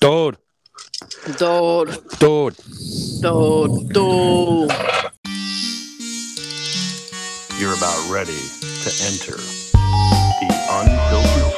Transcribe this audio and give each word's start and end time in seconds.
Dude, 0.00 0.38
Dude, 1.38 1.90
dude. 2.18 2.56
dude, 3.20 3.92
dude. 3.92 4.72
You're 7.58 7.74
about 7.76 8.10
ready 8.10 8.40
to 8.80 8.90
enter 9.04 9.36
the 9.36 10.48
unfiltered 10.70 11.49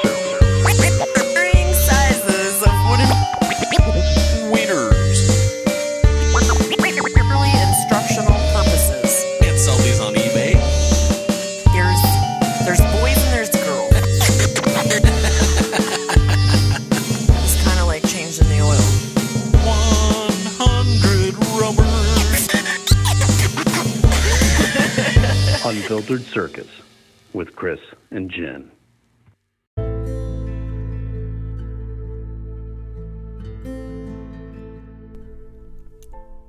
Unfiltered 26.12 26.34
Circus 26.34 26.68
with 27.32 27.56
Chris 27.56 27.80
and 28.10 28.30
Jen. 28.30 28.70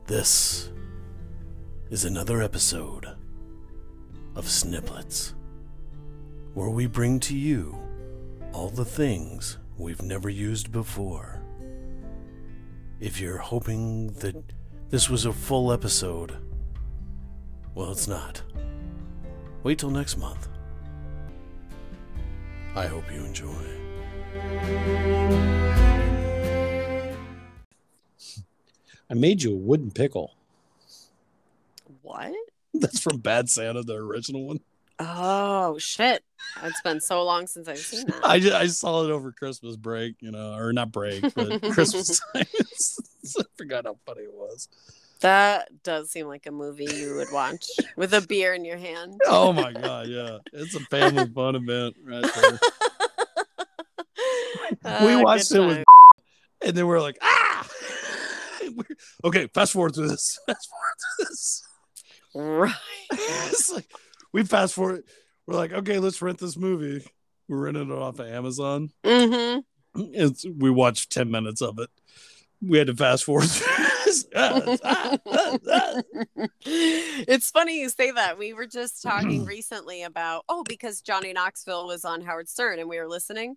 This 0.05 0.69
is 1.89 2.03
another 2.03 2.41
episode 2.41 3.07
of 4.35 4.47
Snibblets, 4.47 5.33
where 6.53 6.69
we 6.69 6.85
bring 6.85 7.21
to 7.21 7.37
you 7.37 7.79
all 8.51 8.67
the 8.67 8.83
things 8.83 9.59
we've 9.77 10.01
never 10.01 10.27
used 10.27 10.73
before. 10.73 11.41
If 12.99 13.21
you're 13.21 13.37
hoping 13.37 14.07
that 14.15 14.35
this 14.89 15.09
was 15.09 15.23
a 15.23 15.31
full 15.31 15.71
episode, 15.71 16.35
well, 17.75 17.93
it's 17.93 18.09
not. 18.09 18.41
Wait 19.63 19.79
till 19.79 19.89
next 19.89 20.17
month. 20.17 20.47
I 22.75 22.87
hope 22.87 23.05
you 23.11 23.23
enjoy. 23.23 23.53
I 29.09 29.13
made 29.13 29.43
you 29.43 29.53
a 29.53 29.57
wooden 29.57 29.91
pickle. 29.91 30.35
What? 32.01 32.33
That's 32.73 32.99
from 32.99 33.19
Bad 33.19 33.49
Santa, 33.49 33.83
the 33.83 33.95
original 33.95 34.47
one. 34.47 34.59
Oh 34.99 35.77
shit! 35.79 36.23
It's 36.63 36.81
been 36.81 37.01
so 37.01 37.23
long 37.23 37.47
since 37.47 37.67
I've 37.67 37.77
seen 37.79 38.05
that. 38.07 38.23
I, 38.23 38.39
ju- 38.39 38.53
I 38.53 38.67
saw 38.67 39.03
it 39.03 39.11
over 39.11 39.31
Christmas 39.31 39.75
break, 39.75 40.15
you 40.19 40.31
know, 40.31 40.53
or 40.53 40.71
not 40.71 40.91
break, 40.91 41.33
but 41.33 41.61
Christmas 41.71 42.21
time. 42.33 42.45
I 43.39 43.43
forgot 43.57 43.85
how 43.85 43.97
funny 44.05 44.21
it 44.21 44.33
was. 44.33 44.67
That 45.23 45.83
does 45.83 46.11
seem 46.11 46.27
like 46.27 46.45
a 46.45 46.51
movie 46.51 46.85
you 46.85 47.15
would 47.15 47.31
watch 47.31 47.65
with 47.97 48.13
a 48.13 48.21
beer 48.21 48.53
in 48.53 48.63
your 48.65 48.77
hand. 48.77 49.19
Oh 49.25 49.51
my 49.51 49.71
god, 49.73 50.07
yeah, 50.07 50.37
it's 50.53 50.75
a 50.75 50.79
family 50.81 51.27
fun 51.35 51.55
event 51.55 51.95
right 52.05 52.23
there. 52.35 52.59
we 55.01 55.13
Ah, 55.13 55.21
watched 55.23 55.51
it 55.53 55.59
with, 55.59 55.83
and 56.65 56.75
then 56.75 56.85
we're 56.87 56.99
like, 57.01 57.17
ah. 57.21 57.67
We're- 58.75 58.95
okay, 59.25 59.47
fast 59.53 59.73
forward 59.73 59.95
through 59.95 60.09
this. 60.09 60.39
Fast 60.45 60.69
forward 60.69 60.93
through 61.17 61.25
this. 61.25 61.63
right. 62.35 62.75
it's 63.11 63.71
like 63.71 63.89
we 64.31 64.43
fast 64.43 64.73
forward. 64.73 65.03
We're 65.47 65.55
like, 65.55 65.73
okay, 65.73 65.99
let's 65.99 66.21
rent 66.21 66.37
this 66.39 66.57
movie. 66.57 67.05
We 67.47 67.55
rented 67.57 67.89
it 67.89 67.93
off 67.93 68.19
of 68.19 68.27
Amazon. 68.27 68.89
Mm-hmm. 69.03 69.59
It's 70.13 70.45
we 70.45 70.69
watched 70.69 71.11
ten 71.11 71.29
minutes 71.31 71.61
of 71.61 71.79
it. 71.79 71.89
We 72.61 72.77
had 72.77 72.87
to 72.87 72.95
fast 72.95 73.23
forward. 73.25 73.49
This. 74.21 74.79
Ah, 74.85 75.17
ah, 75.25 75.57
ah. 75.71 76.01
it's 76.65 77.49
funny 77.51 77.79
you 77.81 77.89
say 77.89 78.11
that. 78.11 78.37
We 78.37 78.53
were 78.53 78.67
just 78.67 79.01
talking 79.03 79.45
recently 79.45 80.03
about 80.03 80.43
oh, 80.49 80.63
because 80.67 81.01
Johnny 81.01 81.33
Knoxville 81.33 81.87
was 81.87 82.05
on 82.05 82.21
Howard 82.21 82.49
Stern 82.49 82.79
and 82.79 82.89
we 82.89 82.99
were 82.99 83.07
listening. 83.07 83.55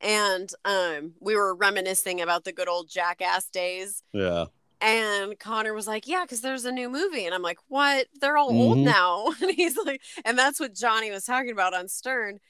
And 0.00 0.50
um 0.64 1.12
we 1.20 1.36
were 1.36 1.54
reminiscing 1.54 2.20
about 2.20 2.44
the 2.44 2.52
good 2.52 2.68
old 2.68 2.88
jackass 2.88 3.46
days. 3.48 4.02
yeah, 4.12 4.46
And 4.80 5.38
Connor 5.38 5.74
was 5.74 5.86
like, 5.86 6.08
Yeah, 6.08 6.22
because 6.24 6.40
there's 6.40 6.64
a 6.64 6.72
new 6.72 6.88
movie. 6.90 7.24
And 7.26 7.34
I'm 7.34 7.42
like, 7.42 7.58
What? 7.68 8.06
They're 8.20 8.36
all 8.36 8.50
old 8.50 8.78
Mhm. 8.78 8.84
now. 8.84 9.28
And 9.42 9.50
he's 9.52 9.76
like, 9.76 10.02
and 10.24 10.36
that's 10.38 10.58
what 10.58 10.74
Johnny 10.74 11.10
was 11.10 11.24
talking 11.24 11.52
about 11.52 11.74
on 11.74 11.86
Stern. 11.88 12.40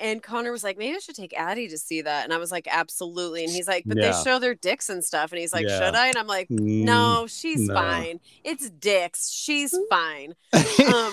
And 0.00 0.22
Connor 0.22 0.50
was 0.52 0.64
like, 0.64 0.78
Maybe 0.78 0.96
I 0.96 0.98
should 0.98 1.14
take 1.16 1.34
Addie 1.38 1.68
to 1.68 1.78
see 1.78 2.02
that. 2.02 2.24
And 2.24 2.32
I 2.32 2.38
was 2.38 2.50
like, 2.50 2.66
Absolutely. 2.70 3.44
And 3.44 3.52
he's 3.52 3.68
like, 3.68 3.84
But 3.86 3.98
Yeah. 3.98 4.12
they 4.12 4.22
show 4.22 4.38
their 4.38 4.54
dicks 4.54 4.88
and 4.88 5.04
stuff. 5.04 5.32
And 5.32 5.40
he's 5.40 5.52
like, 5.52 5.66
Yeah. 5.68 5.78
Should 5.78 5.94
I? 5.94 6.08
And 6.08 6.16
I'm 6.16 6.26
like, 6.26 6.48
Mm, 6.48 6.84
No, 6.84 7.26
she's 7.28 7.60
no. 7.68 7.74
fine. 7.74 8.20
It's 8.44 8.70
dicks. 8.70 9.30
She's 9.30 9.76
fine. 9.90 10.34
Um, 10.52 11.12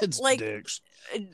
it's 0.00 0.18
like- 0.20 0.38
dicks. 0.38 0.80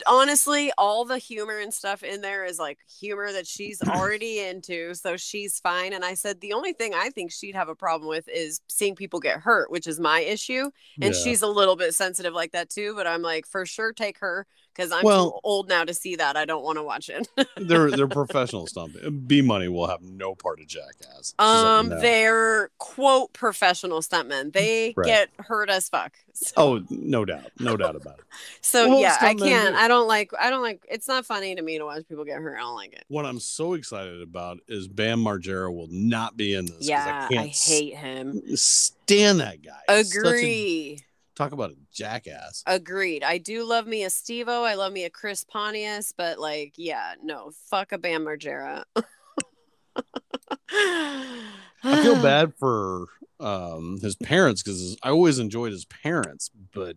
honestly, 0.06 0.72
all 0.76 1.04
the 1.04 1.18
humor 1.18 1.58
and 1.58 1.72
stuff 1.72 2.02
in 2.02 2.20
there 2.20 2.44
is 2.44 2.58
like 2.58 2.78
humor 3.00 3.32
that 3.32 3.46
she's 3.46 3.80
already 3.82 4.40
into, 4.40 4.94
so 4.94 5.16
she's 5.16 5.60
fine. 5.60 5.92
And 5.92 6.04
I 6.04 6.14
said 6.14 6.40
the 6.40 6.52
only 6.54 6.72
thing 6.72 6.92
I 6.94 7.10
think 7.10 7.30
she'd 7.30 7.54
have 7.54 7.68
a 7.68 7.74
problem 7.76 8.08
with 8.08 8.28
is 8.28 8.60
seeing 8.68 8.96
people 8.96 9.20
get 9.20 9.40
hurt, 9.40 9.70
which 9.70 9.86
is 9.86 10.00
my 10.00 10.20
issue. 10.20 10.70
And 11.00 11.14
Yeah. 11.14 11.20
she's 11.22 11.42
a 11.42 11.46
little 11.46 11.76
bit 11.76 11.94
sensitive 11.94 12.34
like 12.34 12.50
that 12.52 12.68
too. 12.68 12.94
But 12.96 13.06
I'm 13.06 13.22
like, 13.22 13.46
for 13.46 13.64
sure, 13.64 13.92
take 13.92 14.18
her 14.18 14.46
because 14.80 14.92
I'm 14.92 15.04
Well- 15.04 15.32
too 15.32 15.38
old 15.44 15.68
now 15.68 15.84
to 15.84 15.92
see 15.92 16.16
that. 16.16 16.36
I 16.36 16.44
don't 16.46 16.62
want 16.64 16.78
to 16.78 16.82
watch 16.82 17.10
it. 17.10 17.28
they're 17.56 17.90
they're 17.90 18.08
professional 18.08 18.66
stunt. 18.66 19.28
B 19.28 19.42
Money 19.42 19.68
will 19.68 19.86
have 19.86 20.00
no 20.02 20.34
part 20.34 20.60
of 20.60 20.66
Jackass. 20.66 21.34
Just 21.34 21.34
let 21.38 21.46
you 21.60 21.66
um, 21.66 21.88
they're 22.00 22.70
quote 22.78 23.32
professional 23.34 24.00
stuntmen. 24.00 24.52
They 24.52 24.94
Right. 24.96 25.06
get 25.06 25.28
hurt 25.38 25.68
as 25.70 25.88
fuck. 25.88 26.16
So, 26.32 26.52
Oh, 26.56 26.80
no 26.88 27.26
doubt, 27.26 27.50
no 27.58 27.76
doubt 27.76 27.96
about 27.96 28.18
it. 28.20 28.24
so 28.62 28.88
Well, 28.88 29.00
yeah, 29.00 29.18
I 29.20 29.34
can't. 29.34 29.74
I 29.74 29.88
don't 29.88 30.08
like. 30.08 30.30
I 30.40 30.48
don't 30.48 30.62
like. 30.62 30.82
It's 30.90 31.06
not 31.06 31.26
funny 31.26 31.54
to 31.54 31.60
me 31.62 31.76
to 31.76 31.84
watch 31.84 32.08
people 32.08 32.24
get 32.24 32.38
hurt. 32.40 32.56
I 32.56 32.60
don't 32.60 32.74
like 32.76 32.94
it. 32.94 33.04
What 33.08 33.26
I'm 33.26 33.40
so 33.40 33.74
excited 33.74 34.22
about 34.22 34.58
is 34.66 34.88
Bam 34.88 35.22
Margera 35.22 35.70
will 35.74 35.88
not 35.90 36.38
be 36.38 36.54
in 36.54 36.64
this. 36.66 36.88
Yeah, 36.88 37.26
I, 37.30 37.34
can't 37.34 37.48
hate 37.50 37.94
him. 37.96 38.40
stand 38.56 39.40
that 39.40 39.60
guy. 39.62 39.96
He's 39.98 40.12
such 40.14 40.16
a- 40.16 40.28
Agree. 40.28 41.04
Talk 41.34 41.52
about 41.52 41.70
a 41.70 41.76
jackass. 41.92 42.62
Agreed. 42.66 43.22
I 43.24 43.38
do 43.38 43.64
love 43.64 43.86
me 43.86 44.04
a 44.04 44.10
Steve-O. 44.10 44.64
I 44.64 44.74
love 44.74 44.92
me 44.92 45.04
a 45.04 45.10
Chris 45.10 45.44
Pontius, 45.44 46.12
but 46.16 46.38
like, 46.38 46.74
yeah, 46.76 47.14
no, 47.22 47.50
fuck 47.70 47.92
a 47.92 47.98
Bam 47.98 48.24
Margera. 48.24 48.84
I 50.72 52.02
feel 52.02 52.14
bad 52.22 52.52
for 52.58 53.06
um 53.38 53.98
his 54.02 54.16
parents 54.16 54.62
because 54.62 54.96
I 55.02 55.10
always 55.10 55.38
enjoyed 55.38 55.72
his 55.72 55.86
parents, 55.86 56.50
but 56.74 56.96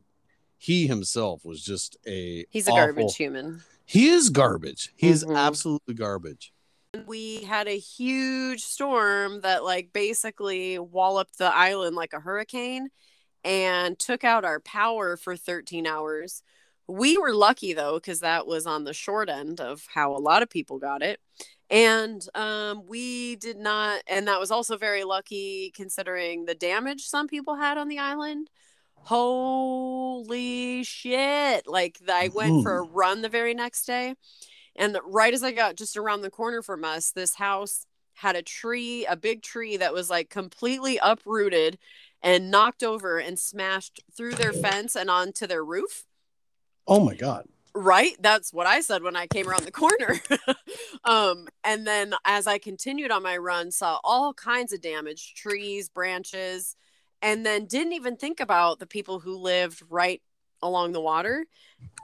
he 0.57 0.87
himself 0.87 1.45
was 1.45 1.63
just 1.63 1.97
a 2.07 2.45
He's 2.49 2.67
a 2.67 2.71
garbage 2.71 3.15
human. 3.15 3.61
He 3.85 4.09
is 4.09 4.29
garbage. 4.29 4.93
He 4.95 5.09
is 5.09 5.23
Mhm. 5.25 5.37
absolutely 5.37 5.93
garbage. 5.93 6.53
We 7.05 7.43
had 7.43 7.67
a 7.67 7.77
huge 7.77 8.61
storm 8.61 9.41
that 9.41 9.63
like 9.63 9.93
basically 9.93 10.79
walloped 10.79 11.37
the 11.37 11.53
island 11.53 11.95
like 11.95 12.13
a 12.13 12.19
hurricane 12.19 12.89
and 13.43 13.97
took 13.99 14.23
out 14.23 14.45
our 14.45 14.59
power 14.59 15.17
for 15.17 15.35
13 15.35 15.85
hours. 15.85 16.43
We 16.87 17.17
were 17.17 17.33
lucky 17.33 17.73
though, 17.73 17.95
because 17.95 18.19
that 18.21 18.47
was 18.47 18.65
on 18.65 18.83
the 18.83 18.93
short 18.93 19.29
end 19.29 19.59
of 19.59 19.85
how 19.93 20.15
a 20.15 20.19
lot 20.19 20.43
of 20.43 20.49
people 20.49 20.79
got 20.79 21.01
it. 21.01 21.19
And 21.69 22.23
um, 22.35 22.83
we 22.87 23.35
did 23.37 23.57
not, 23.57 24.03
and 24.07 24.27
that 24.27 24.39
was 24.39 24.51
also 24.51 24.77
very 24.77 25.03
lucky 25.03 25.71
considering 25.75 26.45
the 26.45 26.55
damage 26.55 27.05
some 27.05 27.27
people 27.27 27.55
had 27.55 27.77
on 27.77 27.87
the 27.87 27.99
island. 27.99 28.49
Holy 28.95 30.83
shit. 30.83 31.67
Like, 31.67 31.99
I 32.07 32.29
went 32.33 32.63
for 32.63 32.77
a 32.77 32.83
run 32.83 33.21
the 33.21 33.29
very 33.29 33.53
next 33.53 33.85
day. 33.85 34.15
And 34.75 34.97
right 35.05 35.33
as 35.33 35.43
I 35.43 35.51
got 35.51 35.75
just 35.75 35.97
around 35.97 36.21
the 36.21 36.29
corner 36.29 36.61
from 36.61 36.83
us, 36.83 37.11
this 37.11 37.35
house 37.35 37.85
had 38.13 38.35
a 38.35 38.41
tree, 38.41 39.05
a 39.05 39.15
big 39.15 39.41
tree 39.41 39.77
that 39.77 39.93
was 39.93 40.09
like 40.09 40.29
completely 40.29 40.99
uprooted 41.01 41.77
and 42.23 42.49
knocked 42.49 42.83
over 42.83 43.19
and 43.19 43.37
smashed 43.37 44.01
through 44.15 44.35
their 44.35 44.53
fence 44.53 44.95
and 44.95 45.09
onto 45.09 45.45
their 45.45 45.63
roof. 45.63 46.05
Oh 46.87 47.03
my 47.03 47.15
god. 47.15 47.47
Right? 47.75 48.15
That's 48.19 48.53
what 48.53 48.67
I 48.67 48.81
said 48.81 49.03
when 49.03 49.15
I 49.15 49.27
came 49.27 49.49
around 49.49 49.65
the 49.65 49.71
corner. 49.71 50.21
um, 51.03 51.47
and 51.63 51.85
then 51.85 52.13
as 52.23 52.47
I 52.47 52.59
continued 52.59 53.11
on 53.11 53.23
my 53.23 53.35
run, 53.35 53.71
saw 53.71 53.99
all 54.03 54.33
kinds 54.33 54.71
of 54.73 54.81
damage, 54.81 55.33
trees, 55.35 55.89
branches, 55.89 56.75
and 57.21 57.45
then 57.45 57.65
didn't 57.65 57.93
even 57.93 58.15
think 58.15 58.39
about 58.39 58.79
the 58.79 58.87
people 58.87 59.19
who 59.19 59.37
lived 59.37 59.81
right 59.89 60.21
along 60.61 60.93
the 60.93 61.01
water 61.01 61.45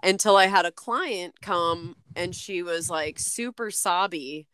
until 0.04 0.36
I 0.36 0.48
had 0.48 0.66
a 0.66 0.71
client 0.71 1.36
come 1.42 1.95
and 2.16 2.36
she 2.36 2.62
was 2.62 2.89
like 2.89 3.19
super 3.19 3.71
sobby 3.71 4.48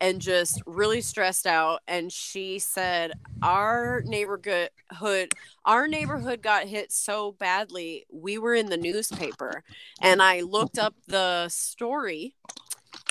and 0.00 0.20
just 0.20 0.62
really 0.66 1.00
stressed 1.00 1.46
out 1.46 1.80
and 1.86 2.10
she 2.10 2.58
said 2.58 3.12
our 3.42 4.02
neighborhood 4.06 4.70
our 5.64 5.86
neighborhood 5.86 6.42
got 6.42 6.66
hit 6.66 6.90
so 6.90 7.32
badly 7.32 8.06
we 8.12 8.38
were 8.38 8.54
in 8.54 8.66
the 8.66 8.76
newspaper. 8.76 9.62
And 10.00 10.22
I 10.22 10.40
looked 10.40 10.78
up 10.78 10.94
the 11.06 11.48
story 11.48 12.34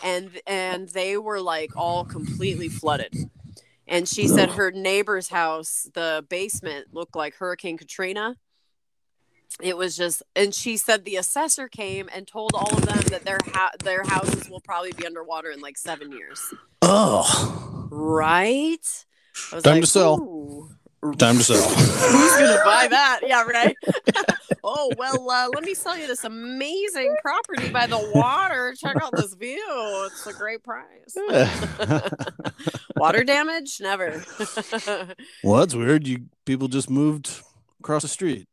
and 0.03 0.39
and 0.47 0.89
they 0.89 1.17
were 1.17 1.41
like 1.41 1.75
all 1.75 2.05
completely 2.05 2.69
flooded. 2.69 3.13
And 3.87 4.07
she 4.07 4.27
said 4.27 4.51
her 4.51 4.71
neighbor's 4.71 5.29
house, 5.29 5.89
the 5.93 6.23
basement 6.29 6.93
looked 6.93 7.15
like 7.15 7.35
Hurricane 7.35 7.77
Katrina. 7.77 8.35
It 9.61 9.75
was 9.77 9.97
just, 9.97 10.23
and 10.35 10.53
she 10.53 10.77
said 10.77 11.03
the 11.05 11.15
assessor 11.17 11.67
came 11.67 12.09
and 12.13 12.27
told 12.27 12.51
all 12.53 12.71
of 12.77 12.85
them 12.85 12.99
that 13.09 13.25
their 13.25 13.39
ha- 13.53 13.71
their 13.83 14.03
houses 14.03 14.49
will 14.49 14.61
probably 14.61 14.91
be 14.93 15.05
underwater 15.05 15.49
in 15.51 15.59
like 15.59 15.77
seven 15.77 16.11
years. 16.11 16.41
Oh, 16.81 17.87
Right? 17.91 19.05
Time 19.63 19.81
to 19.81 19.87
sell. 19.87 20.19
"Ooh, 20.21 20.69
time 21.17 21.37
to 21.37 21.43
sell. 21.43 21.61
Who's 21.67 22.31
gonna 22.37 22.61
buy 22.65 22.87
that? 22.89 23.21
Yeah, 23.25 23.43
right. 23.43 23.75
oh 24.63 24.91
well, 24.97 25.29
uh, 25.29 25.47
let 25.53 25.63
me 25.63 25.73
sell 25.73 25.97
you 25.97 26.07
this 26.07 26.23
amazing 26.25 27.15
property 27.21 27.69
by 27.69 27.87
the 27.87 28.11
water. 28.13 28.75
Check 28.77 28.97
out 29.01 29.11
this 29.15 29.33
view. 29.33 29.63
It's 30.11 30.27
a 30.27 30.33
great 30.33 30.61
price. 30.63 31.15
Water 32.95 33.23
damage? 33.23 33.77
Never. 33.79 34.23
well, 35.43 35.59
that's 35.59 35.73
weird. 35.75 36.05
You 36.07 36.25
people 36.45 36.67
just 36.67 36.89
moved 36.89 37.41
across 37.79 38.01
the 38.01 38.07
street. 38.09 38.47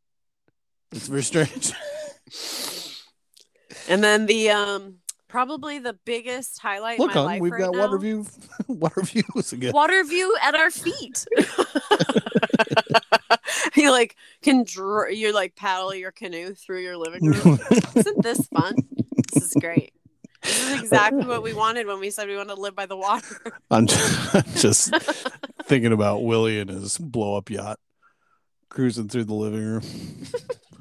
It's 0.93 1.09
very 1.09 1.23
strange. 1.23 1.73
and 3.89 4.03
then 4.03 4.27
the 4.27 4.51
um 4.51 4.97
probably 5.29 5.79
the 5.79 5.93
biggest 6.05 6.61
highlight 6.61 6.99
Look 6.99 7.17
on, 7.17 7.39
we've 7.41 7.53
right 7.53 7.63
got 7.63 7.75
now, 7.75 7.81
water 7.81 7.99
view, 7.99 8.27
water 8.69 9.03
views 9.03 9.53
again. 9.53 9.73
water 9.73 10.03
view 10.05 10.37
at 10.43 10.55
our 10.55 10.71
feet. 10.71 11.27
you 13.75 13.91
like 13.91 14.17
can 14.43 14.65
dr- 14.65 15.13
you 15.13 15.33
like 15.33 15.57
paddle 15.57 15.95
your 15.95 16.13
canoe 16.13 16.55
through 16.55 16.83
your 16.83 16.97
living 16.97 17.25
room. 17.25 17.59
Isn't 17.95 18.23
this 18.23 18.47
fun? 18.49 18.75
This 19.33 19.45
is 19.45 19.55
great. 19.61 19.93
This 20.43 20.71
is 20.71 20.81
exactly 20.81 21.25
what 21.27 21.43
we 21.43 21.53
wanted 21.53 21.87
when 21.87 21.99
we 21.99 22.11
said 22.11 22.29
we 22.29 22.37
wanted 22.37 22.55
to 22.55 22.61
live 22.61 22.77
by 22.77 22.87
the 22.87 22.97
water. 22.97 23.59
I'm 23.71 23.89
just, 23.89 24.57
just 24.63 24.95
thinking 25.65 25.93
about 25.93 26.23
Willie 26.23 26.61
and 26.61 26.71
his 26.71 26.99
blow 26.99 27.37
up 27.37 27.51
yacht 27.51 27.81
cruising 28.69 29.09
through 29.09 29.25
the 29.25 29.35
living 29.35 29.65
room. 29.65 29.83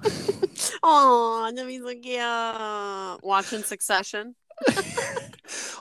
Oh, 0.83 1.51
that 1.53 1.65
means 1.65 1.83
like 1.83 2.05
yeah, 2.05 3.17
watching 3.23 3.63
Succession. 3.63 4.35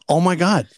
Oh 0.09 0.21
my 0.21 0.35
god, 0.35 0.69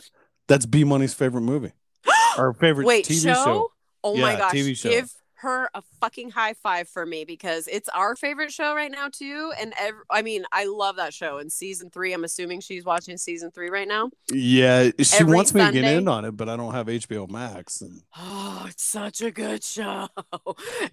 that's 0.47 0.67
B 0.67 0.85
Money's 0.85 1.13
favorite 1.15 1.41
movie. 1.41 1.73
Our 2.39 2.53
favorite 2.53 2.87
Wait, 2.87 3.05
TV 3.05 3.23
show? 3.23 3.35
show. 3.35 3.73
Oh 4.05 4.15
my 4.17 4.33
Yeah, 4.33 4.39
gosh, 4.39 4.53
TV 4.53 4.77
show. 4.77 4.91
give 4.91 5.11
her 5.41 5.69
a 5.75 5.83
fucking 6.01 6.31
high 6.31 6.55
five 6.55 6.89
for 6.89 7.05
me 7.05 7.25
because 7.25 7.69
it's 7.69 7.89
our 7.91 8.17
favorite 8.17 8.53
show 8.53 8.75
right 8.75 8.91
now 8.91 9.09
too. 9.09 9.53
And 9.61 9.75
ev- 9.79 9.95
I 10.11 10.23
mean, 10.23 10.45
I 10.53 10.65
love 10.65 10.97
that 10.97 11.13
show. 11.13 11.39
In 11.39 11.51
season 11.51 11.91
three, 11.91 12.13
I'm 12.13 12.25
assuming 12.25 12.61
she's 12.61 12.85
watching 12.85 13.17
season 13.17 13.51
three 13.51 13.69
right 13.69 13.87
now. 13.89 14.11
Yeah, 14.33 14.91
she 15.01 15.17
Every 15.19 15.35
wants 15.35 15.53
me 15.55 15.65
to 15.67 15.73
get 15.73 15.85
in 15.85 16.09
on 16.09 16.25
it, 16.25 16.33
but 16.33 16.49
I 16.49 16.57
don't 16.57 16.73
have 16.75 16.89
HBO 16.89 17.27
Max. 17.27 17.81
And 17.81 18.03
Oh, 18.17 18.67
it's 18.69 18.83
such 18.85 19.21
a 19.21 19.31
good 19.31 19.63
show. 19.63 20.09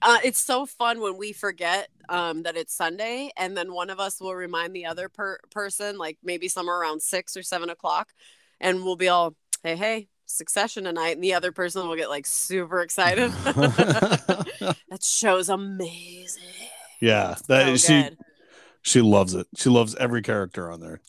Uh, 0.02 0.18
it's 0.24 0.40
so 0.40 0.66
fun 0.66 1.00
when 1.00 1.18
we 1.18 1.32
forget 1.32 1.88
um, 2.10 2.44
that 2.44 2.58
it's 2.58 2.74
Sunday, 2.76 3.32
and 3.38 3.56
then 3.56 3.72
one 3.74 3.90
of 3.90 4.00
us 4.00 4.20
will 4.20 4.36
remind 4.36 4.76
the 4.76 4.86
other 4.86 5.08
per- 5.08 5.40
person, 5.52 5.98
like 5.98 6.18
maybe 6.24 6.48
somewhere 6.48 6.80
around 6.80 7.02
six 7.02 7.38
or 7.38 7.44
seven 7.44 7.70
o'clock, 7.70 8.12
and 8.60 8.84
we'll 8.84 8.96
be 8.98 9.08
all, 9.08 9.36
"Hey, 9.64 9.76
hey, 9.76 10.08
Succession 10.34 10.84
tonight," 10.86 11.16
and 11.16 11.24
the 11.24 11.34
other 11.34 11.52
person 11.52 11.88
will 11.88 11.96
get 11.96 12.10
like 12.10 12.26
super 12.26 12.82
excited. 12.82 13.32
that 13.44 15.02
show's 15.02 15.50
amazing. 15.50 16.44
yeah, 17.00 17.36
that 17.48 17.68
so 17.68 17.76
she 17.76 18.04
good. 18.04 18.18
she 18.82 19.02
loves 19.02 19.34
it. 19.34 19.48
She 19.56 19.70
loves 19.70 19.96
every 19.96 20.22
character 20.22 20.72
on 20.72 20.80
there. 20.80 21.02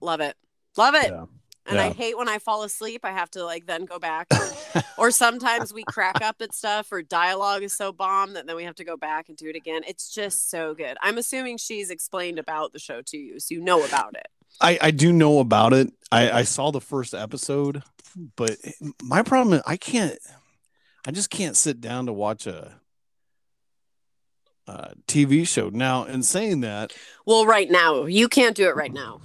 Love 0.00 0.20
it, 0.20 0.36
love 0.76 0.94
it. 0.94 1.10
Yeah. 1.10 1.26
And 1.68 1.78
I 1.78 1.90
hate 1.90 2.16
when 2.16 2.28
I 2.30 2.38
fall 2.38 2.62
asleep. 2.62 3.02
I 3.04 3.10
have 3.12 3.30
to 3.32 3.44
like 3.44 3.66
then 3.66 3.84
go 3.84 3.98
back. 3.98 4.28
Or, 4.74 4.82
or 4.98 5.10
sometimes 5.10 5.72
we 5.72 5.82
crack 5.84 6.20
up 6.20 6.36
at 6.40 6.52
stuff 6.54 6.92
or 6.92 7.00
dialogue 7.02 7.62
is 7.62 7.72
so 7.72 7.90
bomb 7.90 8.34
that 8.34 8.46
then 8.46 8.54
we 8.54 8.64
have 8.64 8.74
to 8.76 8.84
go 8.84 8.96
back 8.98 9.28
and 9.28 9.36
do 9.36 9.48
it 9.48 9.56
again. 9.56 9.82
It's 9.86 10.12
just 10.12 10.50
so 10.50 10.74
good. 10.74 10.96
I'm 11.00 11.16
assuming 11.16 11.56
she's 11.56 11.90
explained 11.90 12.38
about 12.38 12.72
the 12.72 12.78
show 12.78 13.00
to 13.02 13.16
you, 13.16 13.40
so 13.40 13.54
you 13.54 13.60
know 13.62 13.82
about 13.84 14.14
it. 14.14 14.28
I, 14.60 14.78
I 14.80 14.90
do 14.90 15.12
know 15.12 15.38
about 15.38 15.72
it. 15.72 15.92
I, 16.10 16.30
I 16.30 16.42
saw 16.42 16.70
the 16.70 16.80
first 16.80 17.14
episode, 17.14 17.82
but 18.36 18.56
my 19.02 19.22
problem 19.22 19.54
is 19.54 19.62
I 19.66 19.76
can't. 19.76 20.18
I 21.06 21.10
just 21.10 21.30
can't 21.30 21.56
sit 21.56 21.80
down 21.80 22.06
to 22.06 22.12
watch 22.12 22.46
a, 22.46 22.80
a 24.66 24.94
TV 25.06 25.46
show 25.46 25.68
now. 25.70 26.04
In 26.04 26.22
saying 26.22 26.60
that, 26.62 26.92
Well, 27.24 27.46
right 27.46 27.70
now, 27.70 28.04
you 28.04 28.28
can't 28.28 28.56
do 28.56 28.66
it 28.68 28.76
right 28.76 28.92
now. 28.92 29.20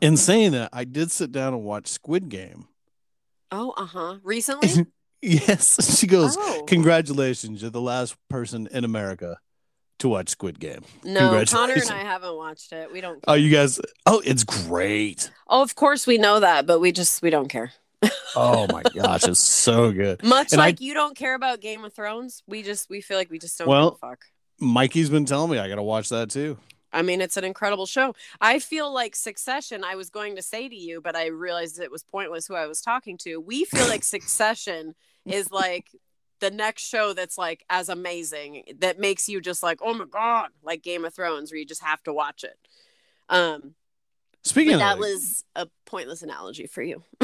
in 0.00 0.16
saying 0.16 0.52
that, 0.52 0.70
I 0.72 0.84
did 0.84 1.10
sit 1.10 1.32
down 1.32 1.54
and 1.54 1.62
watch 1.62 1.86
Squid 1.88 2.28
Game. 2.28 2.66
Oh, 3.52 3.72
uh 3.76 3.86
huh. 3.86 4.16
Recently? 4.22 4.86
yes, 5.22 5.98
she 5.98 6.06
goes. 6.06 6.36
oh. 6.38 6.64
Congratulations, 6.66 7.62
you're 7.62 7.70
the 7.70 7.80
last 7.80 8.16
person 8.28 8.68
in 8.72 8.84
America 8.84 9.38
to 10.00 10.08
watch 10.08 10.28
Squid 10.30 10.60
Game. 10.60 10.82
no, 11.04 11.42
Connor 11.46 11.74
and. 11.74 11.90
I 11.90 11.98
haven't 12.02 12.36
watched 12.36 12.72
it. 12.72 12.92
We 12.92 13.00
don't. 13.00 13.22
Oh, 13.28 13.34
you 13.34 13.50
guys! 13.50 13.80
Oh, 14.06 14.20
it's 14.24 14.44
great. 14.44 15.30
Oh, 15.48 15.62
of 15.62 15.74
course 15.74 16.06
we 16.06 16.18
know 16.18 16.40
that, 16.40 16.66
but 16.66 16.80
we 16.80 16.92
just 16.92 17.22
we 17.22 17.30
don't 17.30 17.48
care. 17.48 17.72
Oh 18.34 18.66
my 18.72 18.82
gosh, 18.94 19.24
it's 19.28 19.40
so 19.40 19.92
good. 19.92 20.22
Much 20.24 20.52
And 20.52 20.60
I- 20.60 20.66
like 20.66 20.80
you 20.80 20.94
don't 20.94 21.16
care 21.16 21.34
about 21.34 21.60
Game 21.60 21.84
of 21.84 21.92
Thrones, 21.92 22.42
we 22.46 22.62
just 22.62 22.88
we 22.90 23.00
feel 23.00 23.16
like 23.16 23.30
we 23.30 23.38
just 23.38 23.56
don't 23.58 23.68
Well- 23.68 23.90
give 23.90 23.98
a 24.02 24.06
fuck. 24.10 24.24
Mikey's 24.62 25.08
been 25.08 25.24
telling 25.24 25.50
me 25.50 25.58
I 25.58 25.68
got 25.68 25.76
to 25.76 25.82
watch 25.82 26.10
that 26.10 26.28
too. 26.30 26.58
I 26.92 27.02
mean, 27.02 27.20
it's 27.20 27.36
an 27.38 27.44
incredible 27.44 27.86
show. 27.86 28.14
I 28.40 28.58
feel 28.58 28.92
like 28.92 29.14
Succession, 29.16 29.84
I 29.84 29.94
was 29.94 30.10
going 30.10 30.36
to 30.36 30.42
say 30.42 30.68
to 30.68 30.74
you, 30.76 31.00
but 31.00 31.14
I 31.16 31.26
realized 31.28 31.78
it 31.80 31.90
was 31.90 32.02
pointless 32.02 32.46
who 32.46 32.54
I 32.56 32.66
was 32.66 32.80
talking 32.82 33.16
to. 33.18 33.38
We 33.38 33.64
feel 33.64 33.86
like 33.88 34.02
Succession 34.16 34.94
is 35.24 35.50
like 35.50 35.86
the 36.40 36.50
next 36.50 36.82
show 36.82 37.12
that's 37.12 37.38
like 37.38 37.64
as 37.70 37.88
amazing 37.88 38.64
that 38.78 38.98
makes 38.98 39.28
you 39.28 39.40
just 39.40 39.62
like, 39.62 39.78
oh 39.82 39.94
my 39.94 40.06
God, 40.06 40.50
like 40.62 40.82
Game 40.82 41.04
of 41.04 41.14
Thrones, 41.14 41.50
where 41.50 41.58
you 41.58 41.66
just 41.66 41.82
have 41.82 42.02
to 42.04 42.12
watch 42.12 42.44
it. 42.44 42.58
Um, 43.28 43.74
Speaking 44.42 44.78
that 44.78 44.98
was 44.98 45.44
a 45.54 45.68
pointless 45.84 46.22
analogy 46.22 46.66
for 46.66 46.82
you. 46.82 47.02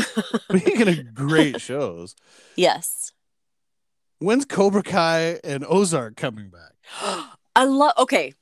speaking 0.51 0.89
of 0.89 1.15
great 1.15 1.61
shows, 1.63 2.15
yes. 2.57 3.13
when's 4.19 4.45
Cobra 4.45 4.83
Kai 4.83 5.41
and 5.43 5.65
Ozark 5.67 6.17
coming 6.17 6.51
back? 6.51 6.73
I 7.57 7.65
love 7.65 7.95
okay. 7.99 8.35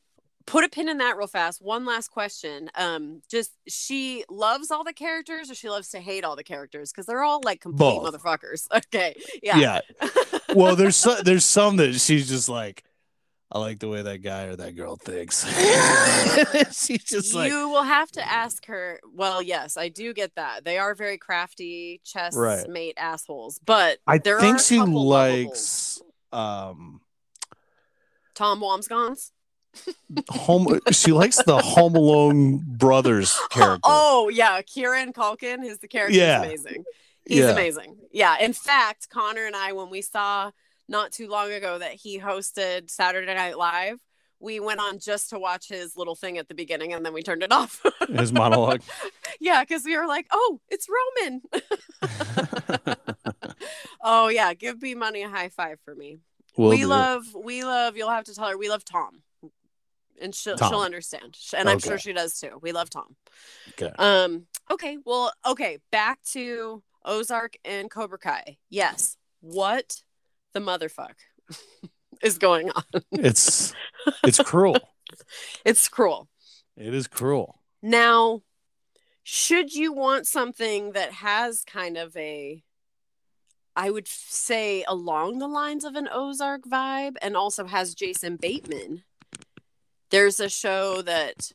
Put 0.47 0.63
a 0.63 0.69
pin 0.69 0.91
in 0.91 0.99
that 0.99 1.17
real 1.17 1.27
fast. 1.27 1.63
One 1.63 1.87
last 1.87 2.11
question. 2.11 2.69
Um, 2.75 3.23
just 3.31 3.53
she 3.67 4.25
loves 4.29 4.71
all 4.71 4.85
the 4.85 4.93
characters 4.93 5.51
or 5.51 5.55
she 5.55 5.71
loves 5.71 5.89
to 5.91 6.01
hate 6.01 6.23
all 6.23 6.37
the 6.37 6.45
characters? 6.45 6.93
Because 6.93 7.07
they're 7.07 7.23
all 7.23 7.41
like 7.43 7.63
complete 7.63 7.79
Both. 7.79 8.13
motherfuckers. 8.13 8.67
Okay. 8.75 9.15
Yeah 9.43 9.57
yeah. 9.57 9.81
Well, 10.55 10.77
there's 10.77 10.97
so, 10.97 11.17
there's 11.23 11.45
some 11.45 11.77
that 11.77 11.95
she's 11.95 12.29
just 12.29 12.49
like, 12.49 12.85
I 13.53 13.59
like 13.59 13.79
the 13.79 13.89
way 13.89 14.03
that 14.03 14.19
guy 14.23 14.45
or 14.45 14.57
that 14.57 14.75
girl 14.75 14.97
thinks. 14.97 15.45
she's 16.87 17.05
just 17.05 17.35
like, 17.35 17.51
you 17.51 17.69
will 17.69 17.85
have 17.85 18.11
to 18.13 18.27
ask 18.29 18.67
her. 18.67 18.99
Well, 19.13 19.41
yes, 19.43 19.77
I 19.77 19.89
do 19.91 20.13
get 20.13 20.35
that. 20.35 20.65
They 20.65 20.79
are 20.79 20.95
very 20.95 21.19
crafty 21.19 22.01
chess 22.05 22.35
Right. 22.37 22.69
mate 22.69 22.95
assholes, 22.97 23.61
but 23.65 23.99
I 24.07 24.19
there 24.19 24.41
think 24.41 24.59
she 24.61 24.81
likes 24.81 26.01
um 26.33 27.01
Tom 28.35 28.61
Wambsgans. 28.61 29.31
home. 30.31 30.81
she 30.91 31.13
likes 31.13 31.41
the 31.45 31.59
Home 31.59 31.95
Alone 31.95 32.59
brothers 32.67 33.39
character. 33.51 33.81
Oh 33.85 34.29
yeah, 34.33 34.61
Kieran 34.63 35.13
Culkin. 35.13 35.65
is 35.65 35.79
the 35.79 35.89
character 35.89 36.17
Yeah. 36.19 36.43
amazing. 36.43 36.85
He's 37.27 37.39
Yeah. 37.39 37.51
amazing. 37.51 37.97
Yeah. 38.13 38.37
In 38.39 38.53
fact, 38.53 39.09
Connor 39.11 39.47
and 39.47 39.57
I, 39.57 39.73
when 39.73 39.91
we 39.91 40.03
saw 40.03 40.51
not 40.89 41.13
too 41.13 41.29
long 41.29 41.51
ago 41.53 41.79
that 41.79 41.93
he 41.93 42.21
hosted 42.21 42.91
Saturday 42.91 43.35
Night 43.35 43.57
Live, 43.57 44.01
we 44.41 44.61
went 44.61 44.79
on 44.81 44.99
just 44.99 45.31
to 45.31 45.39
watch 45.39 45.69
his 45.69 45.97
little 45.97 46.15
thing 46.15 46.37
at 46.37 46.49
the 46.49 46.55
beginning 46.55 46.93
and 46.93 47.05
then 47.07 47.15
we 47.15 47.23
turned 47.23 47.43
it 47.43 47.51
off. 47.53 47.81
His 48.09 48.31
monologue. 48.33 48.83
yeah, 49.41 49.63
because 49.63 49.85
we 49.85 49.97
were 49.97 50.07
like, 50.07 50.27
oh, 50.31 50.61
it's 50.69 50.87
Roman. 51.23 51.41
oh 54.03 54.29
yeah, 54.29 54.53
give 54.55 54.81
B 54.81 54.95
Money 54.95 55.23
a 55.23 55.29
high 55.31 55.49
five 55.49 55.79
for 55.85 55.95
me. 55.95 56.19
Will 56.57 56.69
we 56.71 56.79
do. 56.81 56.87
love, 56.89 57.25
we 57.35 57.65
love. 57.65 57.97
You'll 57.97 58.11
have 58.11 58.25
to 58.25 58.35
tell 58.35 58.49
her 58.49 58.59
we 58.59 58.69
love 58.69 58.85
Tom, 58.85 59.23
and 60.21 60.35
she'll 60.35 60.57
Tom. 60.57 60.71
she'll 60.71 60.81
understand, 60.81 61.37
and 61.57 61.69
I'm 61.69 61.79
sure 61.79 61.99
she 61.99 62.13
does 62.13 62.39
too. 62.39 62.59
We 62.61 62.73
love 62.73 62.91
Tom. 62.91 63.17
Okay. 63.71 63.93
Um. 63.99 64.47
Okay. 64.71 64.99
Well. 65.05 65.33
Okay. 65.47 65.79
Back 65.91 66.21
to 66.33 66.83
Ozark 67.05 67.57
and 67.65 67.91
Cobra 67.91 68.19
Kai. 68.19 68.59
Yes. 68.71 69.17
What 69.41 70.03
the 70.53 70.61
motherfuck 70.61 71.15
is 72.23 72.39
going 72.39 72.71
on? 72.71 72.85
It's 73.13 73.75
it's 74.25 74.41
cruel. 74.41 74.79
It's 75.65 75.87
cruel. 75.89 76.29
It 76.77 76.93
is 76.93 77.07
cruel. 77.07 77.61
Now, 77.83 78.41
should 79.23 79.75
you 79.75 79.93
want 79.93 80.27
something 80.27 80.93
that 80.93 81.13
has 81.13 81.63
kind 81.65 81.97
of 81.97 82.17
a, 82.17 82.65
I 83.77 83.91
would 83.91 84.09
say 84.09 84.85
along 84.89 85.39
the 85.39 85.47
lines 85.47 85.85
of 85.85 85.95
an 85.95 86.09
Ozark 86.11 86.63
vibe 86.65 87.17
and 87.23 87.37
also 87.37 87.67
has 87.67 87.95
Jason 87.95 88.37
Bateman, 88.37 89.05
there's 90.11 90.41
a 90.41 90.49
show 90.49 91.03
that 91.03 91.53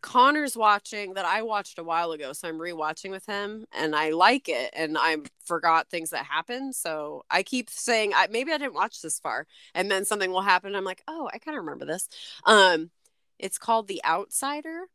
Connor's 0.00 0.56
watching 0.56 1.14
that 1.14 1.24
I 1.24 1.42
watched 1.42 1.78
a 1.78 1.84
while 1.84 2.10
ago, 2.12 2.32
so 2.32 2.48
I'm 2.48 2.58
rewatching 2.58 3.10
with 3.10 3.24
him, 3.26 3.66
and 3.72 3.94
I 3.94 4.10
like 4.10 4.48
it, 4.48 4.70
and 4.74 4.96
I 4.98 5.18
forgot 5.44 5.88
things 5.88 6.10
that 6.10 6.24
happened. 6.26 6.74
So 6.74 7.24
I 7.30 7.42
keep 7.44 7.70
saying, 7.70 8.12
I, 8.14 8.26
maybe 8.30 8.52
I 8.52 8.58
didn't 8.58 8.74
watch 8.74 9.00
this 9.00 9.20
far, 9.20 9.46
and 9.74 9.90
then 9.90 10.04
something 10.04 10.30
will 10.32 10.42
happen. 10.42 10.74
I'm 10.74 10.84
like, 10.84 11.02
oh, 11.06 11.30
I 11.32 11.38
kind 11.38 11.56
of 11.56 11.64
remember 11.64 11.84
this. 11.84 12.08
Um, 12.46 12.90
it's 13.38 13.58
called 13.58 13.86
The 13.86 14.02
Outsider, 14.04 14.86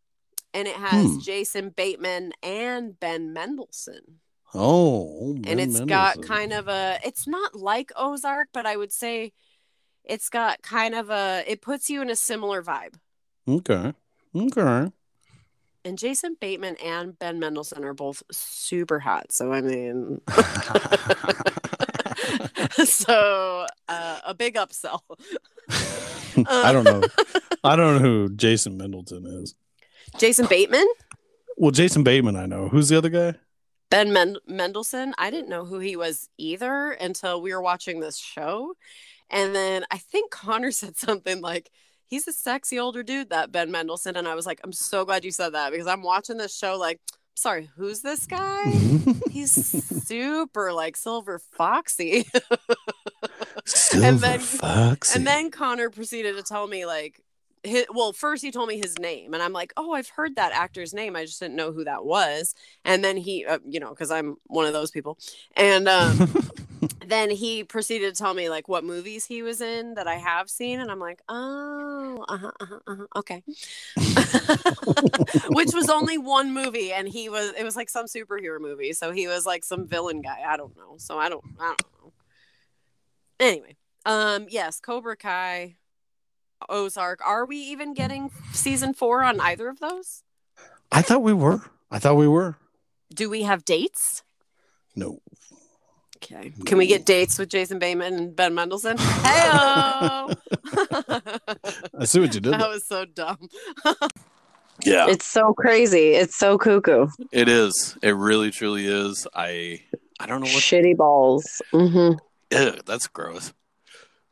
and 0.53 0.67
it 0.67 0.75
has 0.75 1.05
Hmm. 1.05 1.19
Jason 1.19 1.69
Bateman 1.69 2.33
and 2.43 2.99
Ben 2.99 3.31
Mendelsohn, 3.33 4.19
Oh, 4.53 5.33
and 5.35 5.45
Ben 5.45 5.59
it's 5.59 5.79
got 5.81 6.21
kind 6.21 6.51
of 6.53 6.67
a. 6.67 6.99
It's 7.05 7.27
not 7.27 7.55
like 7.55 7.91
Ozark, 7.95 8.49
but 8.53 8.65
I 8.65 8.75
would 8.75 8.91
say 8.91 9.33
it's 10.09 10.29
got 10.29 10.61
kind 10.61 10.95
of 10.95 11.09
a. 11.09 11.43
It 11.47 11.61
puts 11.61 11.89
you 11.89 12.01
in 12.01 12.09
a 12.09 12.15
similar 12.15 12.63
vibe. 12.63 12.95
okay. 13.47 13.93
Okay. 14.35 14.91
And 15.85 15.97
Jason 15.97 16.35
Bateman 16.39 16.75
and 16.83 17.17
Ben 17.17 17.39
Mendelsohn 17.39 17.85
are 17.85 17.93
both 17.93 18.21
super 18.31 18.99
hot. 18.99 19.31
So 19.31 19.53
I 19.53 19.61
mean, 19.61 20.19
so 22.83 23.65
uh, 23.87 24.19
a 24.25 24.33
big 24.33 24.55
upsell. 24.55 25.01
I 26.47 26.71
don't 26.71 26.83
know. 26.83 27.01
I 27.63 27.75
don't 27.75 27.95
know 27.95 27.99
who 27.99 28.29
Jason 28.35 28.77
Middleton 28.77 29.25
is. 29.25 29.55
Jason 30.17 30.45
Bateman, 30.47 30.85
Well, 31.57 31.71
Jason 31.71 32.03
Bateman, 32.03 32.35
I 32.35 32.45
know. 32.45 32.69
Who's 32.69 32.89
the 32.89 32.97
other 32.97 33.09
guy? 33.09 33.33
Ben 33.89 34.13
Men- 34.13 34.37
Mendelsohn. 34.47 35.13
I 35.17 35.31
didn't 35.31 35.49
know 35.49 35.65
who 35.65 35.79
he 35.79 35.95
was 35.95 36.29
either 36.37 36.91
until 36.91 37.41
we 37.41 37.53
were 37.53 37.61
watching 37.61 37.99
this 37.99 38.17
show, 38.17 38.73
and 39.29 39.55
then 39.55 39.85
I 39.91 39.97
think 39.97 40.31
Connor 40.31 40.71
said 40.81 40.97
something 40.97 41.41
like. 41.41 41.69
He's 42.09 42.25
a 42.25 42.31
sexy 42.31 42.79
older 42.79 43.03
dude, 43.03 43.31
that 43.31 43.51
Ben 43.51 43.69
Mendelsohn. 43.69 44.15
And 44.15 44.29
I 44.29 44.33
was 44.33 44.45
like, 44.45 44.61
I'm 44.63 44.71
so 44.71 45.03
glad 45.03 45.25
you 45.25 45.31
said 45.31 45.49
that 45.55 45.73
because 45.73 45.87
I'm 45.87 46.03
watching 46.03 46.37
this 46.37 46.55
show 46.55 46.77
like, 46.77 47.01
sorry, 47.35 47.69
who's 47.75 47.99
this 47.99 48.25
guy? 48.25 48.63
He's 49.29 49.51
super 49.51 50.71
like 50.71 50.95
silver 50.95 51.37
foxy. 51.37 52.25
Silver 53.65 54.05
And 54.07 54.19
then- 54.19 54.39
Foxy. 54.39 55.17
And 55.17 55.27
then 55.27 55.51
Connor 55.51 55.89
proceeded 55.89 56.37
to 56.37 56.43
tell 56.43 56.65
me 56.67 56.85
like, 56.85 57.19
his, 57.67 57.85
well, 57.93 58.13
first 58.13 58.43
he 58.43 58.51
told 58.51 58.69
me 58.69 58.77
his 58.77 58.97
name, 58.99 59.33
and 59.33 59.41
I'm 59.43 59.53
like, 59.53 59.73
oh, 59.77 59.93
I've 59.93 60.09
heard 60.09 60.35
that 60.35 60.51
actor's 60.53 60.93
name. 60.93 61.15
I 61.15 61.25
just 61.25 61.39
didn't 61.39 61.55
know 61.55 61.71
who 61.71 61.83
that 61.83 62.05
was. 62.05 62.55
And 62.85 63.03
then 63.03 63.17
he, 63.17 63.45
uh, 63.45 63.59
you 63.67 63.79
know, 63.79 63.89
because 63.89 64.11
I'm 64.11 64.37
one 64.45 64.65
of 64.65 64.73
those 64.73 64.91
people. 64.91 65.17
And 65.55 65.87
um, 65.87 66.29
then 67.07 67.29
he 67.29 67.63
proceeded 67.63 68.13
to 68.13 68.17
tell 68.17 68.33
me 68.33 68.49
like 68.49 68.67
what 68.67 68.83
movies 68.83 69.25
he 69.25 69.41
was 69.41 69.61
in 69.61 69.95
that 69.95 70.07
I 70.07 70.15
have 70.15 70.49
seen, 70.49 70.79
and 70.79 70.91
I'm 70.91 70.99
like, 70.99 71.21
oh, 71.29 72.25
uh-huh, 72.27 72.51
uh-huh, 72.59 72.79
uh-huh, 72.87 73.05
okay. 73.15 73.43
Which 75.49 75.73
was 75.73 75.89
only 75.89 76.17
one 76.17 76.53
movie, 76.53 76.91
and 76.91 77.07
he 77.07 77.29
was 77.29 77.53
it 77.57 77.63
was 77.63 77.75
like 77.75 77.89
some 77.89 78.05
superhero 78.05 78.59
movie, 78.59 78.93
so 78.93 79.11
he 79.11 79.27
was 79.27 79.45
like 79.45 79.63
some 79.63 79.87
villain 79.87 80.21
guy. 80.21 80.43
I 80.45 80.57
don't 80.57 80.75
know, 80.75 80.95
so 80.97 81.17
I 81.17 81.29
don't 81.29 81.43
I 81.59 81.75
don't 81.77 82.03
know. 82.03 82.11
Anyway, 83.39 83.75
um, 84.05 84.47
yes, 84.49 84.79
Cobra 84.79 85.15
Kai, 85.15 85.75
Ozark. 86.69 87.19
Are 87.25 87.45
we 87.45 87.57
even 87.57 87.93
getting 87.93 88.31
season 88.53 88.93
four 88.93 89.23
on 89.23 89.39
either 89.39 89.69
of 89.69 89.79
those? 89.79 90.23
I 90.91 91.01
thought 91.01 91.23
we 91.23 91.33
were. 91.33 91.61
I 91.91 91.99
thought 91.99 92.15
we 92.15 92.27
were. 92.27 92.55
Do 93.13 93.29
we 93.29 93.43
have 93.43 93.65
dates? 93.65 94.23
No. 94.95 95.19
Okay. 96.17 96.51
Can 96.65 96.77
we 96.77 96.87
get 96.87 97.05
dates 97.05 97.37
with 97.37 97.49
Jason 97.49 97.79
Bateman 97.79 98.15
and 98.15 98.35
Ben 98.35 98.53
Mendelsohn? 98.55 98.97
Hey, 98.97 99.03
I 99.27 100.35
see 102.05 102.19
what 102.19 102.33
you 102.33 102.39
did. 102.41 102.53
that 102.53 102.59
there. 102.59 102.69
was 102.69 102.87
so 102.87 103.05
dumb. 103.05 103.37
Yeah, 104.83 105.07
It's 105.09 105.25
so 105.25 105.53
crazy. 105.53 106.09
It's 106.11 106.35
so 106.35 106.57
cuckoo. 106.57 107.07
it 107.31 107.47
is. 107.49 107.97
It 108.03 108.11
really, 108.15 108.51
truly 108.51 108.85
is. 108.87 109.27
I 109.33 109.81
I 110.19 110.25
don't 110.25 110.41
know 110.41 110.47
what. 110.47 110.61
Shitty 110.61 110.97
balls. 110.97 111.61
hmm 111.71 112.11
Ew, 112.51 112.73
that's 112.85 113.07
gross. 113.07 113.53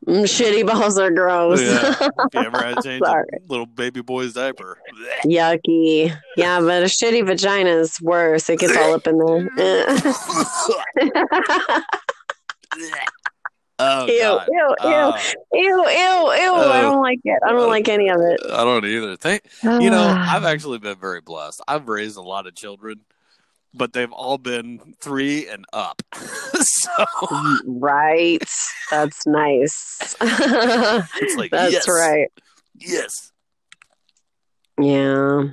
Mm, 0.08 0.24
shitty 0.24 0.68
balls 0.68 1.00
are 1.00 1.10
gross. 1.10 1.62
Yeah. 1.62 1.96
You 2.34 2.42
ever 2.42 2.58
had 2.58 2.76
to 2.76 2.82
change 2.84 3.02
a 3.06 3.24
little 3.48 3.66
baby 3.66 4.02
boy's 4.02 4.34
diaper. 4.34 4.78
Yucky. 5.26 6.16
Yeah, 6.38 6.60
but 6.60 6.84
a 6.84 6.86
shitty 6.86 7.26
vagina 7.26 7.70
is 7.70 8.00
worse. 8.02 8.50
It 8.50 8.60
gets 8.60 8.76
all 8.78 8.94
up 8.94 9.08
in 9.08 9.18
there. 9.18 9.88
oh 13.80 14.06
ew, 14.06 14.22
God. 14.22 14.48
ew, 14.52 14.58
ew, 14.58 14.76
Oh, 14.82 15.18
ew, 15.54 15.62
ew, 15.62 15.88
ew. 15.88 15.90
I 15.90 16.78
uh, 16.78 16.82
don't 16.82 17.02
like 17.02 17.20
it. 17.24 17.40
I 17.46 17.52
don't 17.52 17.64
uh, 17.64 17.68
like 17.68 17.90
any 17.90 18.10
of 18.10 18.20
it. 18.22 18.40
I 18.52 18.64
don't 18.64 18.86
either. 18.86 19.16
Thank 19.18 19.44
you 19.64 19.90
know, 19.90 20.02
I've 20.04 20.46
actually 20.46 20.80
been 20.80 20.98
very 20.98 21.22
blessed. 21.22 21.62
I've 21.68 21.88
raised 21.88 22.18
a 22.18 22.22
lot 22.22 22.48
of 22.48 22.56
children, 22.56 23.02
but 23.76 23.94
they've 23.94 24.12
all 24.12 24.38
been 24.38 24.96
three 25.00 25.48
and 25.48 25.66
up. 25.74 26.02
so 26.14 27.06
right. 27.66 28.50
That's 28.90 29.26
nice. 29.26 30.16
it's 30.22 31.36
like 31.36 31.52
That's 31.52 31.74
yes, 31.74 31.88
right. 31.88 32.32
Yes. 32.78 33.32
Yeah. 34.80 35.50